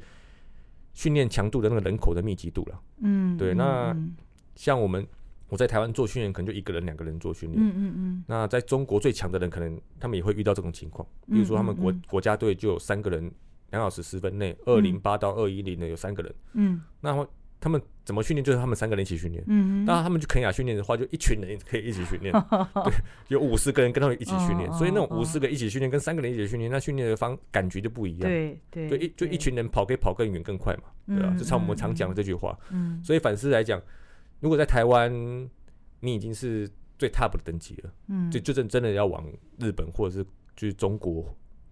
[0.92, 3.96] 训练强度的那个人口的密集度了，嗯，对，那
[4.54, 5.06] 像我们
[5.48, 8.24] 我在台湾做训练，可能就一个人、两个人做训练，嗯嗯嗯。
[8.26, 13.30] 那在中国最强的人，可能他们也会遇到这种情况，比如说他们国国家队就有三个人
[13.70, 16.34] 两小时十分内，二零八到二一零的有三个人。
[16.52, 17.26] 嗯，那么
[17.62, 18.44] 他们怎么训练？
[18.44, 19.42] 就是他们三个人一起训练。
[19.46, 22.32] 嗯，当然他们去肯雅训练的话，就一群人可以一起训练。
[22.84, 22.92] 对，
[23.28, 28.28] 有五十个人跟他们一起训练，所以那种五十个一起训练跟三个人一起训练，那训练的方感觉就不一样。
[28.28, 31.34] 对对，就一就一群人跑可以跑更远更快嘛，对吧？
[31.38, 32.58] 就像我们常讲的这句话。
[32.70, 33.80] 嗯，所以反思来讲，
[34.40, 35.10] 如果在台湾，
[36.00, 37.92] 你已经是最 top 的等级了。
[38.08, 39.24] 嗯，就就真真的要往
[39.60, 40.24] 日本或者是
[40.56, 41.24] 就是中国。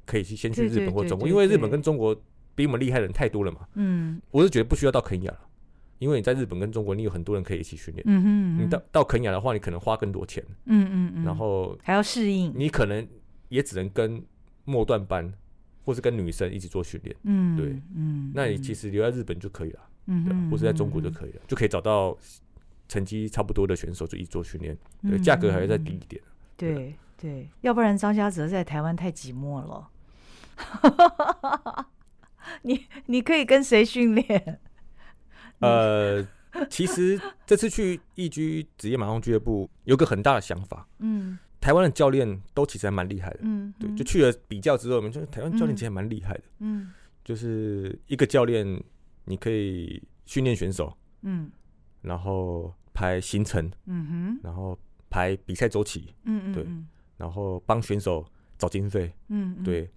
[0.07, 2.13] 可以去先去日本或中国，因为日本跟中国
[2.57, 3.61] 比我们厉害的人太多了嘛。
[3.75, 5.39] 嗯，我是觉得不需要到肯雅了，
[6.01, 8.03] 因为你在日本跟中国，你有很多人可以一起训练。
[8.09, 10.43] 嗯哼，你到到肯亚的话，你可能花更多钱。
[10.65, 13.07] 嗯嗯嗯，然后还要适应，你可能
[13.51, 14.21] 也只能跟
[14.65, 15.31] 末段班
[15.85, 17.15] 或是跟女生一起做训练。
[17.25, 19.81] 嗯，对，嗯，那你其实留在日本就可以了。
[20.07, 22.17] 嗯，对，或是在中国就可以了，就可以找到
[22.89, 24.77] 成绩差不多的选手就一起做训练。
[25.03, 26.21] 对，价格还要再低一点。
[26.57, 29.89] 对对，要不然张家泽在台湾太寂寞了。
[32.63, 34.59] 你你可以跟谁训练？
[35.61, 36.27] 呃，
[36.69, 40.87] 其实这次去易居职业马拉松俱乐部，有个很大的想法。
[40.99, 43.41] 嗯，台湾的教练都其实还蛮厉害的。
[43.43, 46.43] 嗯，对，就去了比较之后，我们就台湾教练其实还蛮厉害的。
[46.59, 46.93] 嗯，
[47.25, 48.83] 就是一个教练，
[49.25, 50.97] 你可以训练选手。
[51.23, 51.51] 嗯，
[52.03, 53.71] 然后排行程。
[53.87, 56.15] 嗯哼，然后排比赛周期。
[56.25, 56.67] 嗯嗯，对，
[57.17, 58.25] 然后帮选手
[58.59, 59.13] 找经费。
[59.29, 59.89] 嗯，对。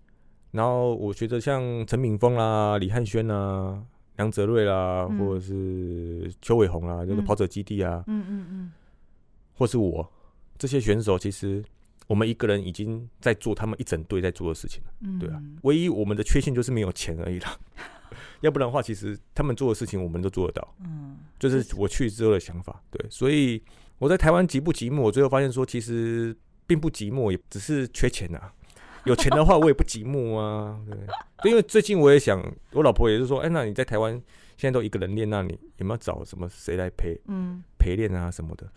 [0.51, 3.83] 然后我觉得像陈敏峰啦、李汉轩啦、
[4.17, 8.71] 梁泽瑞啦，嗯、或者是邱伟宏啦，就是跑者基地啊，嗯嗯嗯，
[9.55, 10.07] 或是我
[10.57, 11.63] 这些选手，其实
[12.07, 17.57] 我们一个人已经在做他们一整队在做的事情了，嗯、对啊，唯一我们的缺陷就是没有钱而已啦，
[18.41, 23.61] 要不然的话，其实他们做的事情我们都做得到，嗯，就是我去之后的想法，对，所以
[23.97, 25.01] 我在台湾寂不寂寞？
[25.01, 26.35] 我最后发现说，其实
[26.67, 28.53] 并不寂寞，也只是缺钱啊。
[29.05, 30.79] 有钱的话，我也不寂寞啊。
[31.41, 34.13] 对，因为最近我也想，我老婆也是说，哎，那你在台湾
[34.55, 37.19] 现在都一个人练，那你有没有找什么谁来陪？
[37.27, 38.67] 嗯，陪练啊什么的。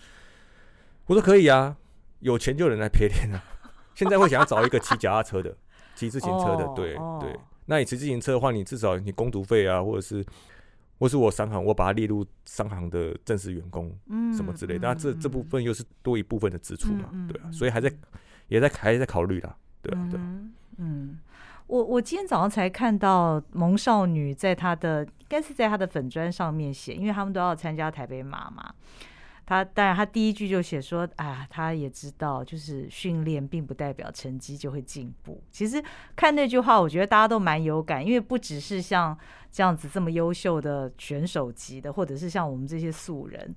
[1.07, 1.77] 我说可以啊，
[2.21, 3.43] 有钱就有人来陪练啊。
[3.95, 5.57] 现在会想要找一个骑脚踏车的，
[5.95, 7.39] 骑自行车的，对对。
[7.67, 10.25] 那你骑自行车的话，你至少你工读费啊，或者是，
[10.99, 14.89] 或是我商行，我把它列入商行的正式员工，嗯，什么之类的。
[14.89, 17.51] 那这这部分又是多一部分的支出嘛，对啊。
[17.51, 17.93] 所以还在
[18.49, 19.57] 也在还在考虑啦。
[19.87, 20.21] 对对，
[20.79, 21.19] 嗯，
[21.67, 28.75] 我我今天早上才看到萌少女在她的应该是在她的粉砖上面写，因为他们都要参加台北马嘛。
[29.49, 35.41] 他当然他第一句就写说啊，他也知道，就是训练并不代表成绩就会进步。
[35.53, 35.81] 其实
[36.17, 39.17] 看那句话，我觉得大家都蛮有感，因为不只是像
[39.53, 43.55] 这样子这么优秀的选手级的，或者是像我们这些素人，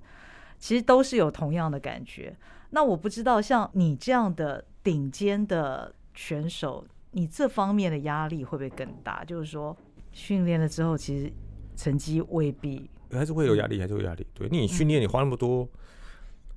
[0.60, 2.36] 其实都是有同样的感觉。
[2.70, 5.92] 那我不知道像你这样的顶尖的。
[6.14, 9.24] 选手，你这方面的压力会不会更大？
[9.24, 9.76] 就是说，
[10.12, 11.32] 训练了之后，其实
[11.76, 14.26] 成绩未必还是会有压力，还是会有压力。
[14.34, 15.68] 对，你训练你花那么多，嗯、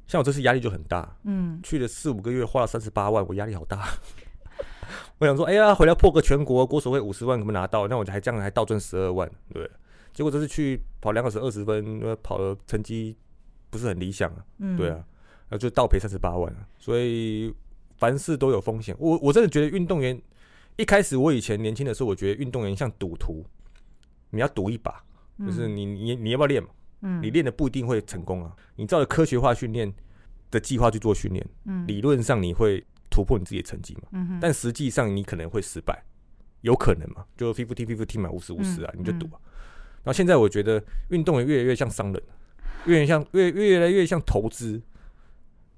[0.08, 1.18] 像我这次压力就很大。
[1.24, 3.88] 嗯，去了四五个月，花了三十八万，我压力好大。
[5.20, 7.88] 我想说，哎呀，回来破个全国国手会五十万，怎么拿到？
[7.88, 9.70] 那我就还这样还倒赚十二万，对。
[10.14, 13.18] 结果这次去跑两个小时二十分，跑的成绩
[13.70, 14.46] 不是很理想啊。
[14.60, 15.04] 嗯，对啊，
[15.50, 17.54] 那就倒赔三十八万，所以。
[18.04, 20.22] 凡事都有风险，我我真的觉得运动员
[20.76, 23.46] 一开始，我以前年轻的时候，我觉得运动员像赌徒，
[24.32, 25.02] 你要赌一把，
[25.40, 26.68] 就是你你你要不要练嘛？
[27.00, 28.54] 嗯，你练的不一定会成功啊。
[28.76, 29.90] 你照着科学化训练
[30.52, 34.02] 的计划去做训练，嗯，理论上你会突破你自己的成绩嘛？
[34.12, 36.04] 嗯，但实际上你可能会失败，
[36.60, 37.24] 有可能嘛？
[37.38, 39.40] 就 fifty fifty 嘛，五十五十啊，你就赌啊。
[40.04, 42.22] 然后现在我觉得运动员越来越像商人，
[42.86, 44.82] 越来越像越越来越像投资。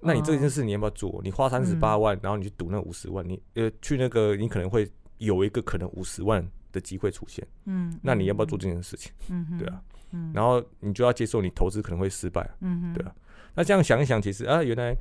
[0.06, 1.20] 那你这件事你要不要做？
[1.24, 4.88] 你花三十八万，然后你去赌那五十万，你呃去那个你可能会
[5.18, 7.46] 有一个可能五十万的机会出现。
[7.66, 9.12] 嗯，那你要不要做这件事情？
[9.30, 9.82] 嗯，对啊。
[10.12, 12.48] 嗯，然后你就要接受你投资可能会失败。
[12.62, 13.16] 嗯，对啊。
[13.56, 14.96] 那这样想一想，其实啊，原来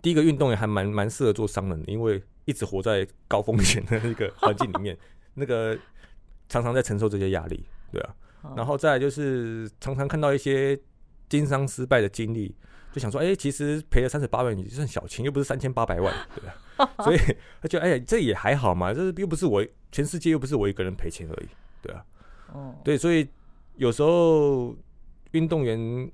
[0.00, 4.96] 第一个运动员还蛮蛮适合做商人的，因为一直活在高风险的那个 环境里面，
[5.34, 5.78] 那个
[6.48, 7.64] 常常在承受这些压力。
[7.92, 8.14] 对啊。
[8.56, 10.78] 然后再来就是常常看到一些
[11.28, 12.54] 经商失败的经历。
[12.98, 17.04] 就想说，哎、欸，其实赔了三十八万，也算小钱，又不是三千八百万， 对吧？
[17.04, 17.18] 所以
[17.62, 21.48] 他觉得，哎、欸，这也还好嘛，这又不是我全世界又不是我一个人赔钱而已，
[21.80, 22.04] 对啊。
[22.52, 23.28] 哦，对，所以
[23.76, 24.74] 有时候
[25.30, 26.10] 运动员，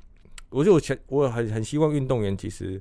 [0.50, 2.78] 我就我我很很希望运动员其实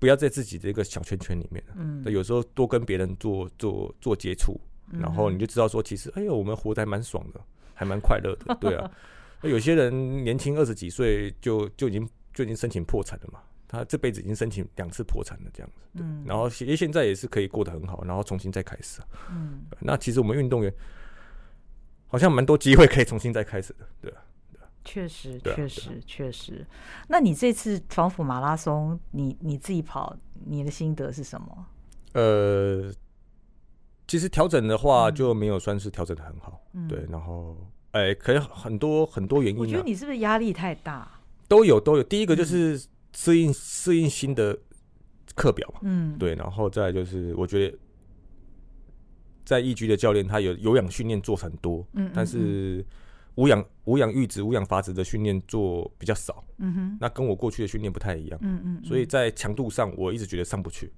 [0.00, 7.40] 不要在自己的一个小圈圈里面，嗯，有时候多跟别人做做做接触，然后你就知道说，其实，哎呦，我们活得还蛮爽的，
[7.74, 8.90] 还蛮快乐的，对啊。
[9.44, 12.08] 那有些人年轻二十几岁就就已经。
[12.32, 13.40] 就已经申请破产了嘛？
[13.68, 15.80] 他这辈子已经申请两次破产了，这样子。
[15.94, 19.00] 嗯，然后现现在也是可以过得很好，然后重新再开始。
[19.30, 20.70] 嗯，那其实我们运动员
[22.06, 24.20] 好像蛮多机会可以重新再开始的，对啊，
[24.84, 26.66] 确实，确实，确实。
[27.08, 30.14] 那你这次防府马拉松，你你自己跑，
[30.44, 31.66] 你的心得是什么？
[32.12, 32.92] 呃，
[34.06, 37.06] 其实调整的话就没有算是调整的很好，嗯、对。
[37.08, 37.56] 然后，
[37.92, 39.60] 哎、欸，可能很多很多原因、啊。
[39.60, 41.10] 我觉得你是不是压力太大？
[41.52, 42.02] 都有都有。
[42.02, 44.58] 第一个就是适应适、嗯、应新的
[45.34, 46.34] 课表嘛，嗯，对。
[46.34, 47.78] 然后再就是，我觉得
[49.44, 52.82] 在易居的教练他有有氧训练做很多，嗯，嗯，嗯，但是
[53.34, 56.98] 无氧无氧阈值无氧阀值的训练做比较少，嗯哼。
[56.98, 58.84] 那跟我过去的训练不太一样，嗯，嗯嗯。
[58.84, 60.90] 所以在强度上，我一直觉得上不去。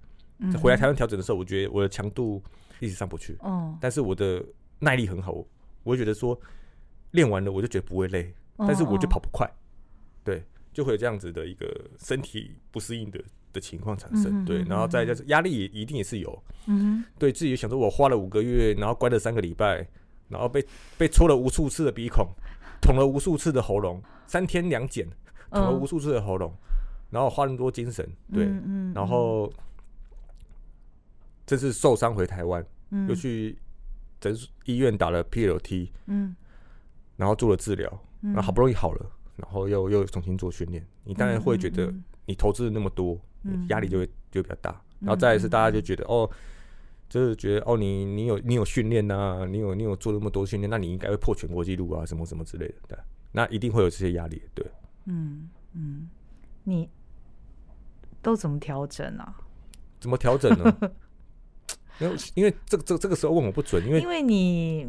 [0.62, 2.40] 回来台湾调整的时候，我觉得我的强度
[2.78, 3.36] 一直上不去。
[3.40, 4.40] 哦，但是我的
[4.78, 5.32] 耐力很好，
[5.82, 6.38] 我会觉得说
[7.10, 9.48] 练完了我就觉得不会累，但是我就跑不快，
[10.24, 11.66] 对，就会有这样子的一个
[11.98, 14.44] 身体不适应的的情况产生。
[14.44, 16.42] 对，然后再就是压力也一定也是有。
[16.66, 19.86] 嗯，对自己想说，我花了五个月，然后关了三个礼拜，
[20.28, 20.64] 然后被
[20.98, 22.26] 被戳了无数次的鼻孔，
[22.80, 25.06] 捅了无数次的喉咙，三天两检，
[25.50, 26.52] 捅了无数次的喉咙，
[27.10, 28.48] 然后花那么多精神，对，
[28.94, 29.52] 然后。
[31.46, 33.58] 这次受伤回台湾，嗯、又去
[34.18, 34.34] 诊
[34.64, 36.34] 医院打了 PLT，嗯，
[37.18, 41.92] 然后做了治疗，嗯、然后好不容易好了，然后又又重新做训练，你当然会觉得
[42.26, 43.18] 你投资了那么多，
[43.68, 44.70] 压、嗯、力就会就比较大。
[45.00, 46.30] 嗯、然后再一次大家就觉得、嗯、哦，
[47.08, 52.98] 就是觉得哦，你你有你有训练呐，你有你有做那么多训练，那你应该会破全国纪录啊，什么什么之类的，对，
[53.32, 54.64] 那一定会有这些压力，对，
[55.06, 56.08] 嗯嗯，
[56.62, 56.88] 你
[58.22, 59.36] 都怎么调整啊？
[60.00, 60.76] 怎么调整呢？
[62.00, 64.86] 因为因为这个这这个时候问我不准，因为因为你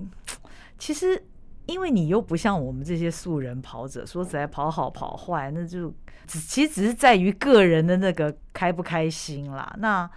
[0.80, 1.22] 其实
[1.68, 5.94] 因为你又不像我们这些素人跑者，说实在跑好跑坏，那就
[6.28, 9.76] 只其实只是在于个人的那个开不开心啦。
[9.80, 10.10] 那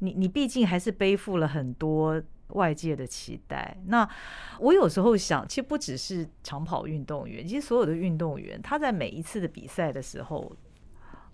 [0.00, 3.76] 你你毕竟还是背负了很多外界的期待。
[3.86, 4.08] 那
[4.60, 10.50] 我有时候想，其实不只是长跑运动员，其实所有的运动员，他在每一次的比赛的时候，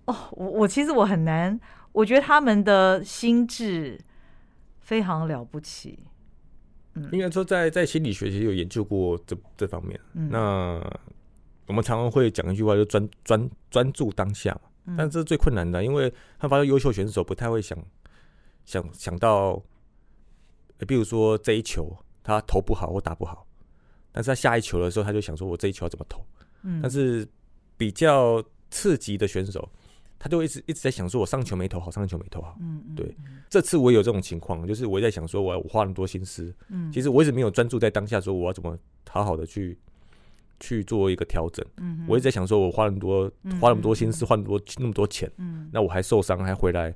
[0.05, 1.59] 哦，我我其实我很难，
[1.91, 3.99] 我觉得他们的心智。
[4.83, 5.97] 非常了不起，
[6.95, 9.99] 嗯，应该说在在心理学其实有研究过这这方面。
[10.13, 10.79] 嗯，那
[11.67, 14.61] 我们常常会讲一句话，就专专专注当下嘛。
[14.85, 17.77] 嗯，但这是最困难的，因为他发现优秀选手不太会想
[18.65, 19.61] 想想到，
[20.87, 23.47] 比如说这一球他投不好或打不好，
[24.11, 26.25] 但是他下一球的时候他就想说，我这一球要怎么投？
[26.63, 27.27] 嗯，但是
[27.77, 29.67] 比较刺激的选手。
[30.23, 32.55] 他就一直一直在想说，我上球没投好，上球没投好。
[32.61, 33.13] 嗯，对。
[33.49, 39.77] 这次我也有这种情况，就是我也在想说，我我花那么多心思，嗯，其实我一直没有专注在当下，说我要怎么好好的去
[40.61, 41.65] 去做一个调整。
[41.75, 46.95] 嗯，我一直在想说，我花那么多花那么多心思，花那么多那么多钱，嗯，那我还受伤还回来，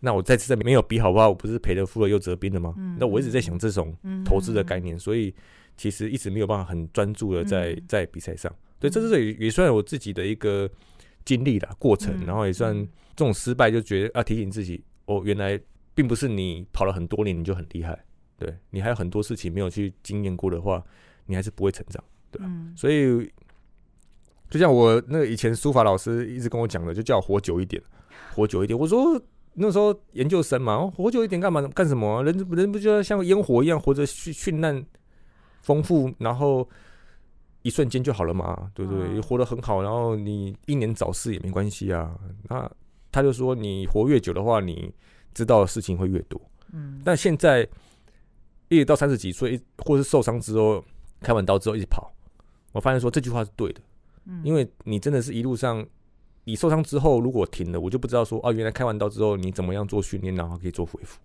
[0.00, 1.28] 那我再次在没有比好不好？
[1.28, 2.72] 我不是赔了夫了又折兵了吗？
[2.78, 5.34] 嗯，那我一直在想这种投资的概念，所以
[5.76, 8.50] 其实一直没有办法很专注的在在比赛上。
[8.80, 10.66] 对，这是也也算我自己的一个。
[11.24, 12.74] 经历了过程，然后也算
[13.14, 15.60] 这种失败，就觉得要提醒自己，哦，原来
[15.94, 18.04] 并不是你跑了很多年你就很厉害，
[18.38, 20.82] 对，你还有很多事情没有去经验过的话，
[21.26, 22.50] 你还是不会成长，对吧？
[22.76, 23.30] 所以
[24.50, 27.82] 就像我那个以前书法老师一直跟我讲的，就叫我活久一点，
[28.34, 28.78] 活久一点。
[28.78, 29.20] 我说
[29.54, 31.60] 那时候研究生嘛，活久一点干嘛？
[31.68, 32.24] 干什么？
[32.24, 34.84] 人人不就要像烟火一样活着，绚绚烂
[35.62, 36.68] 丰富，然后。
[37.62, 39.06] 一瞬间就好了嘛，对不对？
[39.08, 42.18] 嗯、活得很好，然后你英年早逝也没关系啊。
[42.48, 42.70] 那
[43.10, 44.92] 他就说，你活越久的话，你
[45.32, 46.40] 知道的事情会越多。
[46.72, 47.66] 嗯，但现在
[48.68, 50.84] 一直到三十几岁，或是受伤之后，
[51.20, 52.12] 开完刀之后一直跑，
[52.72, 53.80] 我发现说这句话是对的。
[54.24, 55.86] 嗯，因为你真的是一路上，
[56.44, 61.20] 你受伤之后如果停了，我就不知道说啊，原来开完刀之后你怎么样做训练，然后可以做恢复。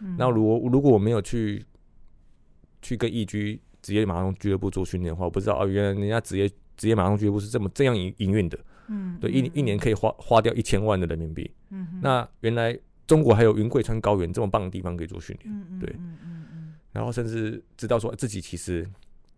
[0.00, 1.64] 嗯，那如果如果我没有去
[2.82, 3.60] 去跟易居。
[3.86, 8.58] 职业马拉松俱乐部做训练的话，我不知道哦，原来人家职业职业马拉松俱乐部是这么这样营营运的。
[8.88, 11.48] 嗯，对，一一年可以花花掉一千万的人民币。
[11.70, 15.54] 嗯哼，那原来中国还有云贵川高原这么棒的地方可以做训练。
[15.54, 18.84] 嗯对，嗯嗯嗯，然后甚至知道说自己其实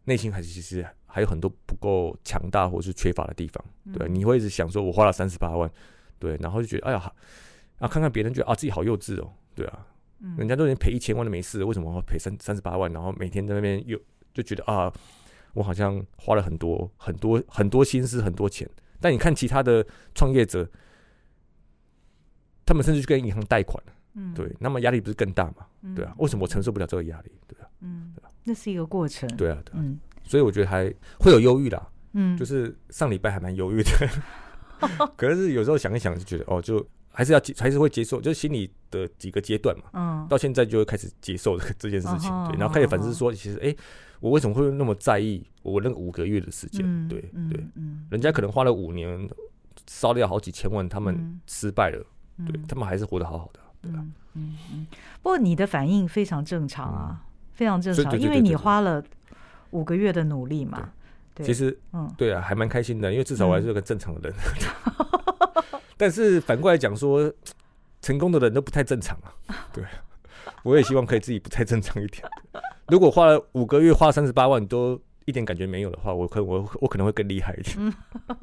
[0.05, 3.63] 内心还是其实还有很多不够强大或是缺乏的地方。
[3.93, 5.71] 对，你会一直想说，我花了三十八万，
[6.19, 7.13] 对，然后就觉得哎呀，
[7.79, 9.87] 啊，看看别人觉得啊自己好幼稚哦，对啊，
[10.39, 12.91] 人家都已经赔一千万都没事，为什么赔三三十八万？
[12.93, 13.99] 然后每天在那边又。
[14.35, 14.93] 就觉得啊，
[15.55, 18.69] 我好像花了很多很多很多心思很多钱，
[19.01, 20.69] 但你看其他的创业者，
[22.65, 23.83] 他们甚至去跟银行贷款，
[24.15, 25.67] 嗯，对，那么压力不是更大吗？
[25.83, 27.33] 嗯、对啊，为什么我承受不了这个压力？
[27.47, 28.15] 对啊，嗯，
[28.45, 33.91] 那是一个过程，对啊，对啊，嗯，所以我觉得还会有忧郁啦，嗯，就是上礼拜还蛮忧郁的，
[35.17, 36.87] 可是有时候想一想就觉得哦，就
[37.19, 39.87] 还是要接，还是会接受，就是心理的几个阶段嘛。
[39.93, 43.75] 嗯，到现在就会开始接受这个 这件事情，对，然后开始反思说，其实，哎，
[44.21, 47.09] 我为什么会那么在意我那个五个月的时间？
[47.09, 47.67] 对对，
[48.09, 49.29] 人家可能花了五年，
[49.89, 52.07] 烧掉好几千万，他们失败了，
[52.47, 53.99] 对他们还是活得好好的，对吧？
[54.35, 54.87] 嗯嗯。
[55.21, 59.03] 不过你的反应非常正常啊，非常正常，因为你花了
[59.73, 60.93] 五个月的努力嘛。
[61.43, 64.39] 其实，嗯，对啊，还蛮开心的，因为至少我还是个正常的人。
[65.99, 67.31] 但是反过来讲说，
[68.01, 69.69] 成功的人都不太正常啊。
[69.75, 69.85] 对，
[70.63, 72.23] 我也希望可以自己不太正常一点。
[72.87, 77.77] 如果花了五个月，花三十八万都一点感觉没有的话，我可我我可能会更厉害一点。
[77.79, 77.93] 嗯，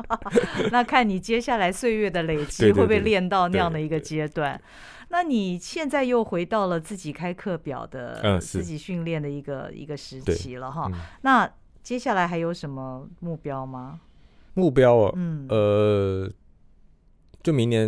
[0.72, 4.62] 那看你接下来岁月的累积，会不会练到那样的一个阶段？
[5.10, 10.92] 那你现在又回到了自己开课表的、自己训练的一个一个时期了哈。
[11.22, 11.50] 那
[11.82, 14.00] 接下来还有什么目标吗？
[14.56, 16.30] 目标啊，嗯，呃，
[17.46, 17.88] 就明年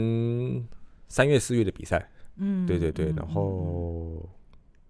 [1.08, 4.24] 三月四月的比赛，嗯，对对对，然后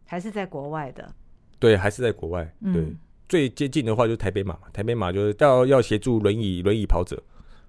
[0.06, 1.10] 还是在国外的，
[1.58, 2.94] 对，还是在国外，对，
[3.30, 7.24] 最接近的话就是台北马嘛，台北马就是要要协助轮椅轮椅跑者，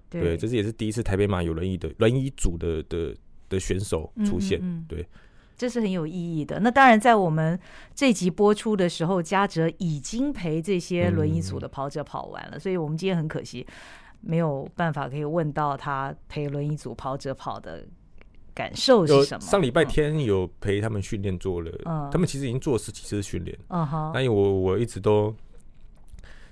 [0.09, 3.15] 对，这是也是第一次台北马有轮椅的轮椅组的的
[3.47, 5.07] 的选手出现，对。
[5.57, 6.57] 这是很有意义的。
[6.61, 7.59] 那当然，在我们
[7.93, 13.67] 这集播出的时候，嘉哲已经陪这些轮椅组的跑者跑完了，嗯、所以我们今天很可惜
[14.21, 17.85] 没有办法可以问到他陪轮椅组跑者跑的
[18.53, 19.41] 感受是什么。
[19.41, 23.57] 上礼拜天有陪他们训练做了，嗯、他们其实已经做了十几次训练。
[23.69, 25.35] 嗯哼，那因为我我一直都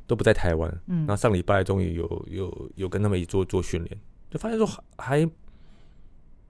[0.05, 3.99] 都不在台湾，嗯，那上礼拜终于有有有跟他们一起做做训练，
[4.29, 5.29] 就发现说还。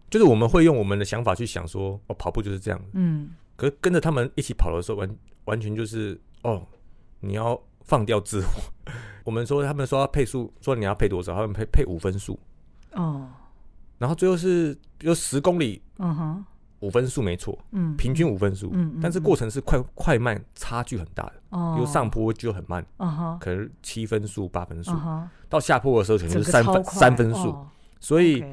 [0.09, 2.81] 就是我们会用我们的想法去想说，哦，跑步就是这样。
[2.93, 3.31] 嗯。
[3.57, 6.65] 可是跟着他们一起跑的时候，完完全就是哦，
[7.19, 8.91] 你要放掉自我。
[9.25, 12.39] 我们说他们说要配速，说你要配多少，他们配配五分速。
[12.93, 13.27] 哦。
[13.97, 16.45] 然后最后是比如十公里，嗯哼，
[16.81, 21.33] 五分速没错，嗯，平均五分速，嗯，但是过程是快快慢差距很大的。
[21.49, 21.73] 哦。
[21.75, 24.91] 比如上坡就很慢，嗯哼，可能七分速、八分速，
[25.49, 27.55] 到下坡的时候可能是三分三分速，
[27.99, 28.43] 所以。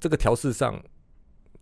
[0.00, 0.78] 这个调试上，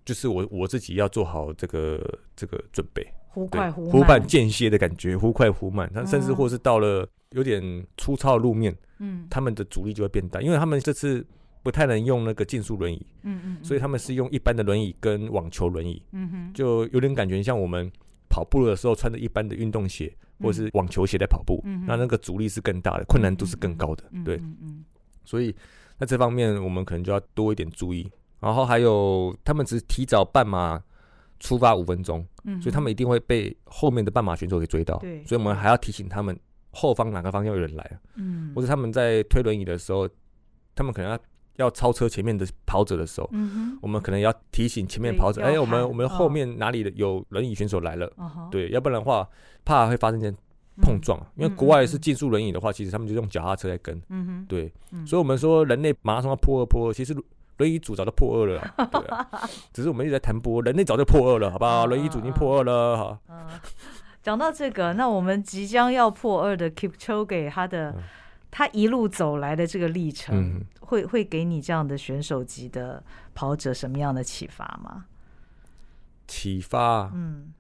[0.04, 5.90] 就是我我自己要做好这个这个准备，忽快忽忽慢间歇的感觉，忽快忽慢。
[5.94, 11.26] 他甚至或是到了有点粗糙的路面，嗯，他们的阻力就会变大，因为他们这次
[11.62, 17.90] 不太能用那个竞速轮椅，嗯嗯，所以他们是用一般的轮椅跟网球轮椅，嗯哼，就有点感觉像我们
[18.28, 24.84] 跑步的时候穿着一般的运动鞋或是网球鞋在跑步，嗯，那那个阻力是更大的，困难度是更高的，对，嗯，
[25.24, 25.54] 所以
[25.98, 28.10] 在这方面我们可能就要多一点注意。
[28.40, 30.82] 然后还有，他们只是提早半马
[31.42, 34.96] 出发五分钟，嗯、所以他们一定会被后面的半马选手给追到。
[34.98, 36.38] 对，所以我们还要提醒他们
[36.70, 40.08] 后方哪个方向有人来，嗯，或者他们在推轮椅的时候，
[40.76, 41.18] 他们可能要
[41.56, 43.78] 要超车前面的跑者的时候，嗯、哼。
[43.82, 49.28] 我们可能要提醒前面跑者，哎，我们我们后面哪里的有轮椅选手来了，哦、对，要不然的话
[49.64, 50.32] 怕会发生件
[50.80, 57.16] 碰撞，嗯、因为国外是竞速轮椅的话，其实他们就用脚踏车在跟，嗯哼，对，嗯、所以我们说人类马拉松要破二破二，其实。
[57.58, 59.28] 轮椅组早就破二了， 对啊，
[59.72, 61.86] 只是我们一直在谈波，人类早就破二了，好不好？
[61.86, 63.20] 轮椅组已经破二了，哈。
[64.22, 67.94] 讲到这个，那我们即将要破二的 Keep c h o g e 他的
[68.50, 73.02] 他一路走来的这个历程，会会给你这样的选手级的
[73.34, 75.06] 跑者什么样的启发吗？
[76.28, 77.52] 启发，嗯，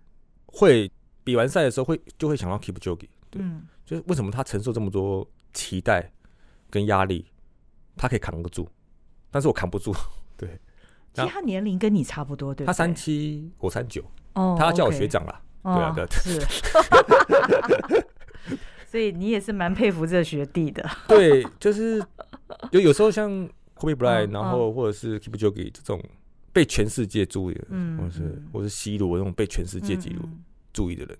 [0.46, 0.90] 会
[1.24, 3.42] 比完赛的时候会就会想到 Keep c h o g e 对，
[3.84, 6.12] 就是为什么他承受这么多期待
[6.70, 7.26] 跟压力，
[7.96, 8.68] 他可以扛得住。
[9.32, 9.92] 但是我扛不住，
[10.38, 10.60] 对。
[11.12, 12.64] 其实他年龄跟你差不多，对。
[12.64, 14.04] 他三七，我三九。
[14.34, 14.54] 哦。
[14.56, 15.42] 他叫我学长啦。
[15.64, 16.06] 对啊，对。
[16.10, 16.40] 是。
[18.86, 20.88] 所以你也是蛮佩服这个学弟的。
[21.08, 22.02] 对，就是
[22.70, 23.30] 就有时候像
[23.74, 26.02] Kobe Bryant，然后或者是 Kipchoge 这种
[26.52, 30.22] 被全世界注意的，嗯，或是或是 C 罗这种被全世界记录
[30.74, 31.16] 注意的人，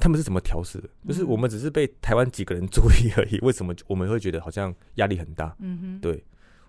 [0.00, 0.88] 他们是怎么调试的？
[1.06, 5.54] 就是我们只是被台湾几个人注意而已，为什么我们会觉得好像压力很大？
[5.58, 6.24] 嗯哼，对。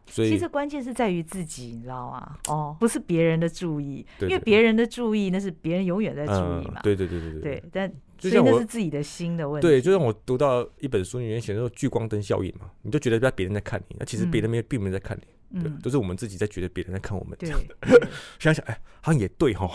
[0.07, 2.37] 所以，其实关键是在于自己，你知道吗？
[2.47, 6.81] 哦，不是别人的注意，因为别人的注意那是别人永远在注意嘛。
[6.81, 7.41] 对对对对对。
[7.41, 9.67] 对，但所以那是自己的心的问题。
[9.67, 15.19] 对，就像我读到一本书里面写的说聚光灯效应嘛，你就觉得别人在看你，那其实别人没并没有在看
[15.51, 18.07] 你，对，都是我们自己在觉得别人在看我们这样的。
[18.39, 19.69] 想想，哎，好像也对哈。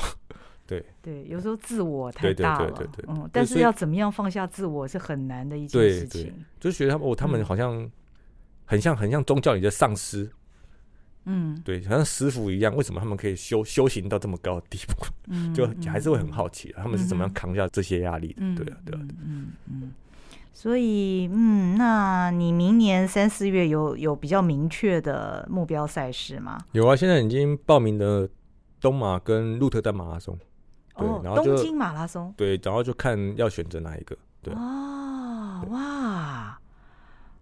[0.67, 3.05] 对对，有时候自我太大了，对对对。
[3.09, 6.33] 嗯，但是要怎么样放下自我是很难的一件事情。
[6.59, 7.91] 就是觉得他们哦，他们好像。
[8.73, 10.31] 很像很像宗教里的上师，
[11.27, 12.75] 嗯，对，好像师傅一样。
[12.75, 15.07] 为什么他们可以修修行到这么高的地步？
[15.29, 18.65] 嗯， 就还是会很好奇，他们是怎么样扛下这些压力的？
[18.65, 19.93] 对啊，对啊，对，嗯嗯。
[20.55, 26.59] 所以，嗯，那你明年三四月有有比较明确的目标赛事吗？
[26.73, 28.29] 有啊，现在已经报名的
[28.81, 30.39] 东马跟鹿特丹马拉松。
[30.97, 32.33] 对，哦、然后就东京马拉松。
[32.37, 34.17] 对，然后就看要选择哪一个。
[34.43, 34.53] 对。
[34.55, 36.59] 哦，哇，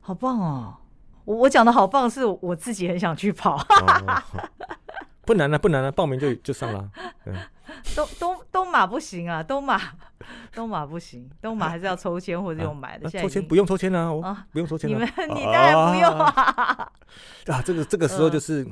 [0.01, 0.76] 好棒哦！
[1.25, 3.57] 我我讲的好棒，是我自己很想去跑。
[3.57, 4.23] 哦、
[5.23, 6.89] 不难了、啊，不难了、啊，报名就就上了。
[7.25, 7.35] 对。
[7.95, 9.81] 东东东马不行啊，东马
[10.55, 13.07] 东马不行，东马还是要抽签或者用买的。
[13.07, 14.93] 啊、抽签不用抽签啊，啊，不用抽签、啊。
[14.93, 16.93] 你们 你当然不用啊。
[17.47, 18.62] 啊，这个这个时候就是。
[18.64, 18.71] 呃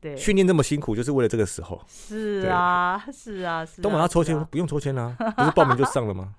[0.00, 1.78] 对，训练这么辛苦，就是为了这个时候。
[1.86, 3.84] 是啊，是啊，是啊。
[3.84, 6.32] 都马要抽签，不用抽签啊，不是报名就上了吗？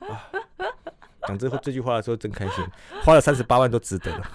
[1.28, 2.66] 讲这这句话的时候真开心，
[3.04, 4.28] 花了三十八万都值得了。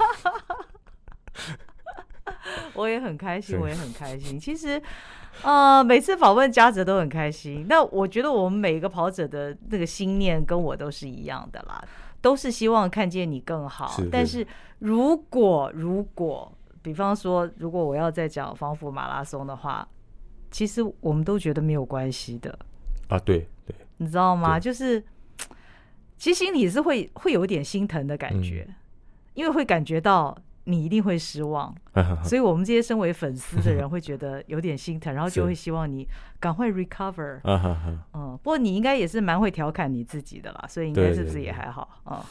[2.74, 4.38] 我也很开心，我也很开心。
[4.38, 4.80] 其实，
[5.42, 7.66] 呃，每次访问嘉泽都很开心。
[7.68, 11.82] 那我觉得我们每一个跑者的那个心念跟我都是一样的啦，
[12.20, 14.00] 都是希望看见你更好。
[14.10, 14.46] 但是
[14.78, 16.52] 如果如果。
[16.82, 19.84] 比方说，如果我要再讲防府马拉松的话，
[20.52, 22.56] 其实我们都觉得没有关系的
[23.08, 23.18] 啊。
[23.18, 24.56] 对对，你知道吗？
[24.56, 25.02] 就是
[26.16, 28.74] 其实心里是会会有点心疼的感觉，嗯，
[29.34, 31.74] 因为会感觉到你一定会失望，
[32.22, 36.06] 所以我们这些身为粉丝的人会觉得有点心疼，然后就会希望你
[36.38, 37.40] 赶快 recover。
[38.12, 42.24] 嗯，不过你应该也是蛮会调侃你自己的啦，所以应该是不是也还好啊？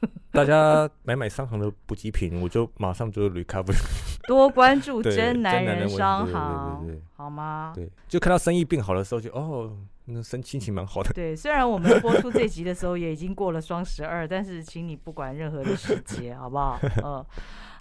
[0.30, 3.74] 大家买买商行的补给品，我就马上就 recover。
[4.28, 6.84] 多关注真男人商行，
[7.16, 7.72] 好吗？
[7.74, 11.10] 对，就看到生意变好的时候就，就哦，那心心情蛮好的。
[11.14, 16.78] 对，虽然我们播出这集的时候也已经过了双十二，但是请你不管任何的时节，好不好？
[17.02, 17.24] 嗯，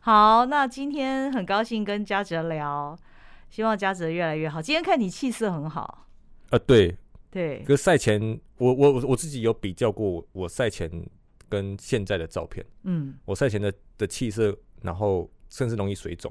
[0.07, 2.97] 好，那今天很高兴跟嘉泽聊，
[3.49, 4.61] 希望嘉泽越来越好。
[4.61, 6.07] 今天看你气色很好。
[6.51, 6.97] 呃，对
[7.29, 7.61] 对。
[7.63, 10.89] 可是赛前，我我我自己有比较过，我赛前。
[11.49, 16.29] 跟现在的照片，嗯，我赛前的的气色，然后甚至容易水肿，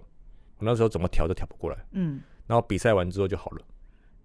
[0.58, 3.64] 我那时候怎么调都调不过来，嗯，然后比赛完之后就好了，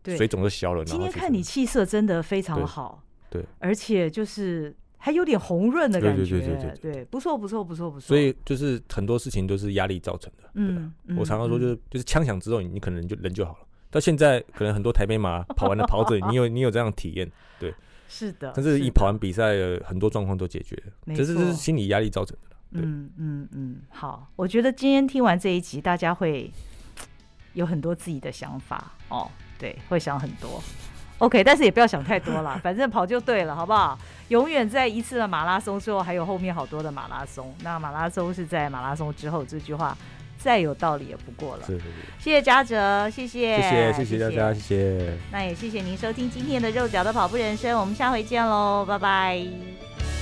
[0.04, 0.84] 对，水肿就消了。
[0.84, 8.08] 今天看你气色真的非常好，对，对，而且就是还有点红润的感觉，对对对对对，对，不错不错不错不错。
[8.08, 17.30] 所以就是很多事情都是压力造成的，嗯，我常常说就是就是枪响之后你可能就人就好了，到现在可能很多台北马 跑完的跑者，你有你有这样体验，
[17.60, 17.74] 对。
[18.14, 19.54] 是的，但是一跑完比赛，
[19.86, 22.56] 很多状况都解决了，这是这是心理压力造成的。
[22.72, 26.52] 嗯嗯嗯，好，我觉得今天听完这一集，大家会
[27.54, 30.62] 有很多自己的想法哦，对，会想很多。
[31.22, 33.98] OK，但是也不要想太多了，反正跑就对了，好不好？
[34.30, 37.54] 永远在一次的马拉松之后，还有后面好多的马拉松。
[37.64, 39.98] 那马拉松是在马拉松之后，这句话。
[40.44, 41.64] 再有道理也不过了。
[41.68, 41.86] 是是是，
[42.18, 45.14] 谢谢嘉哲，谢谢，谢谢谢谢大家，谢谢。
[45.32, 50.21] 那也谢谢您收听今天的肉脚的跑步人生，我们下回见喽，拜拜。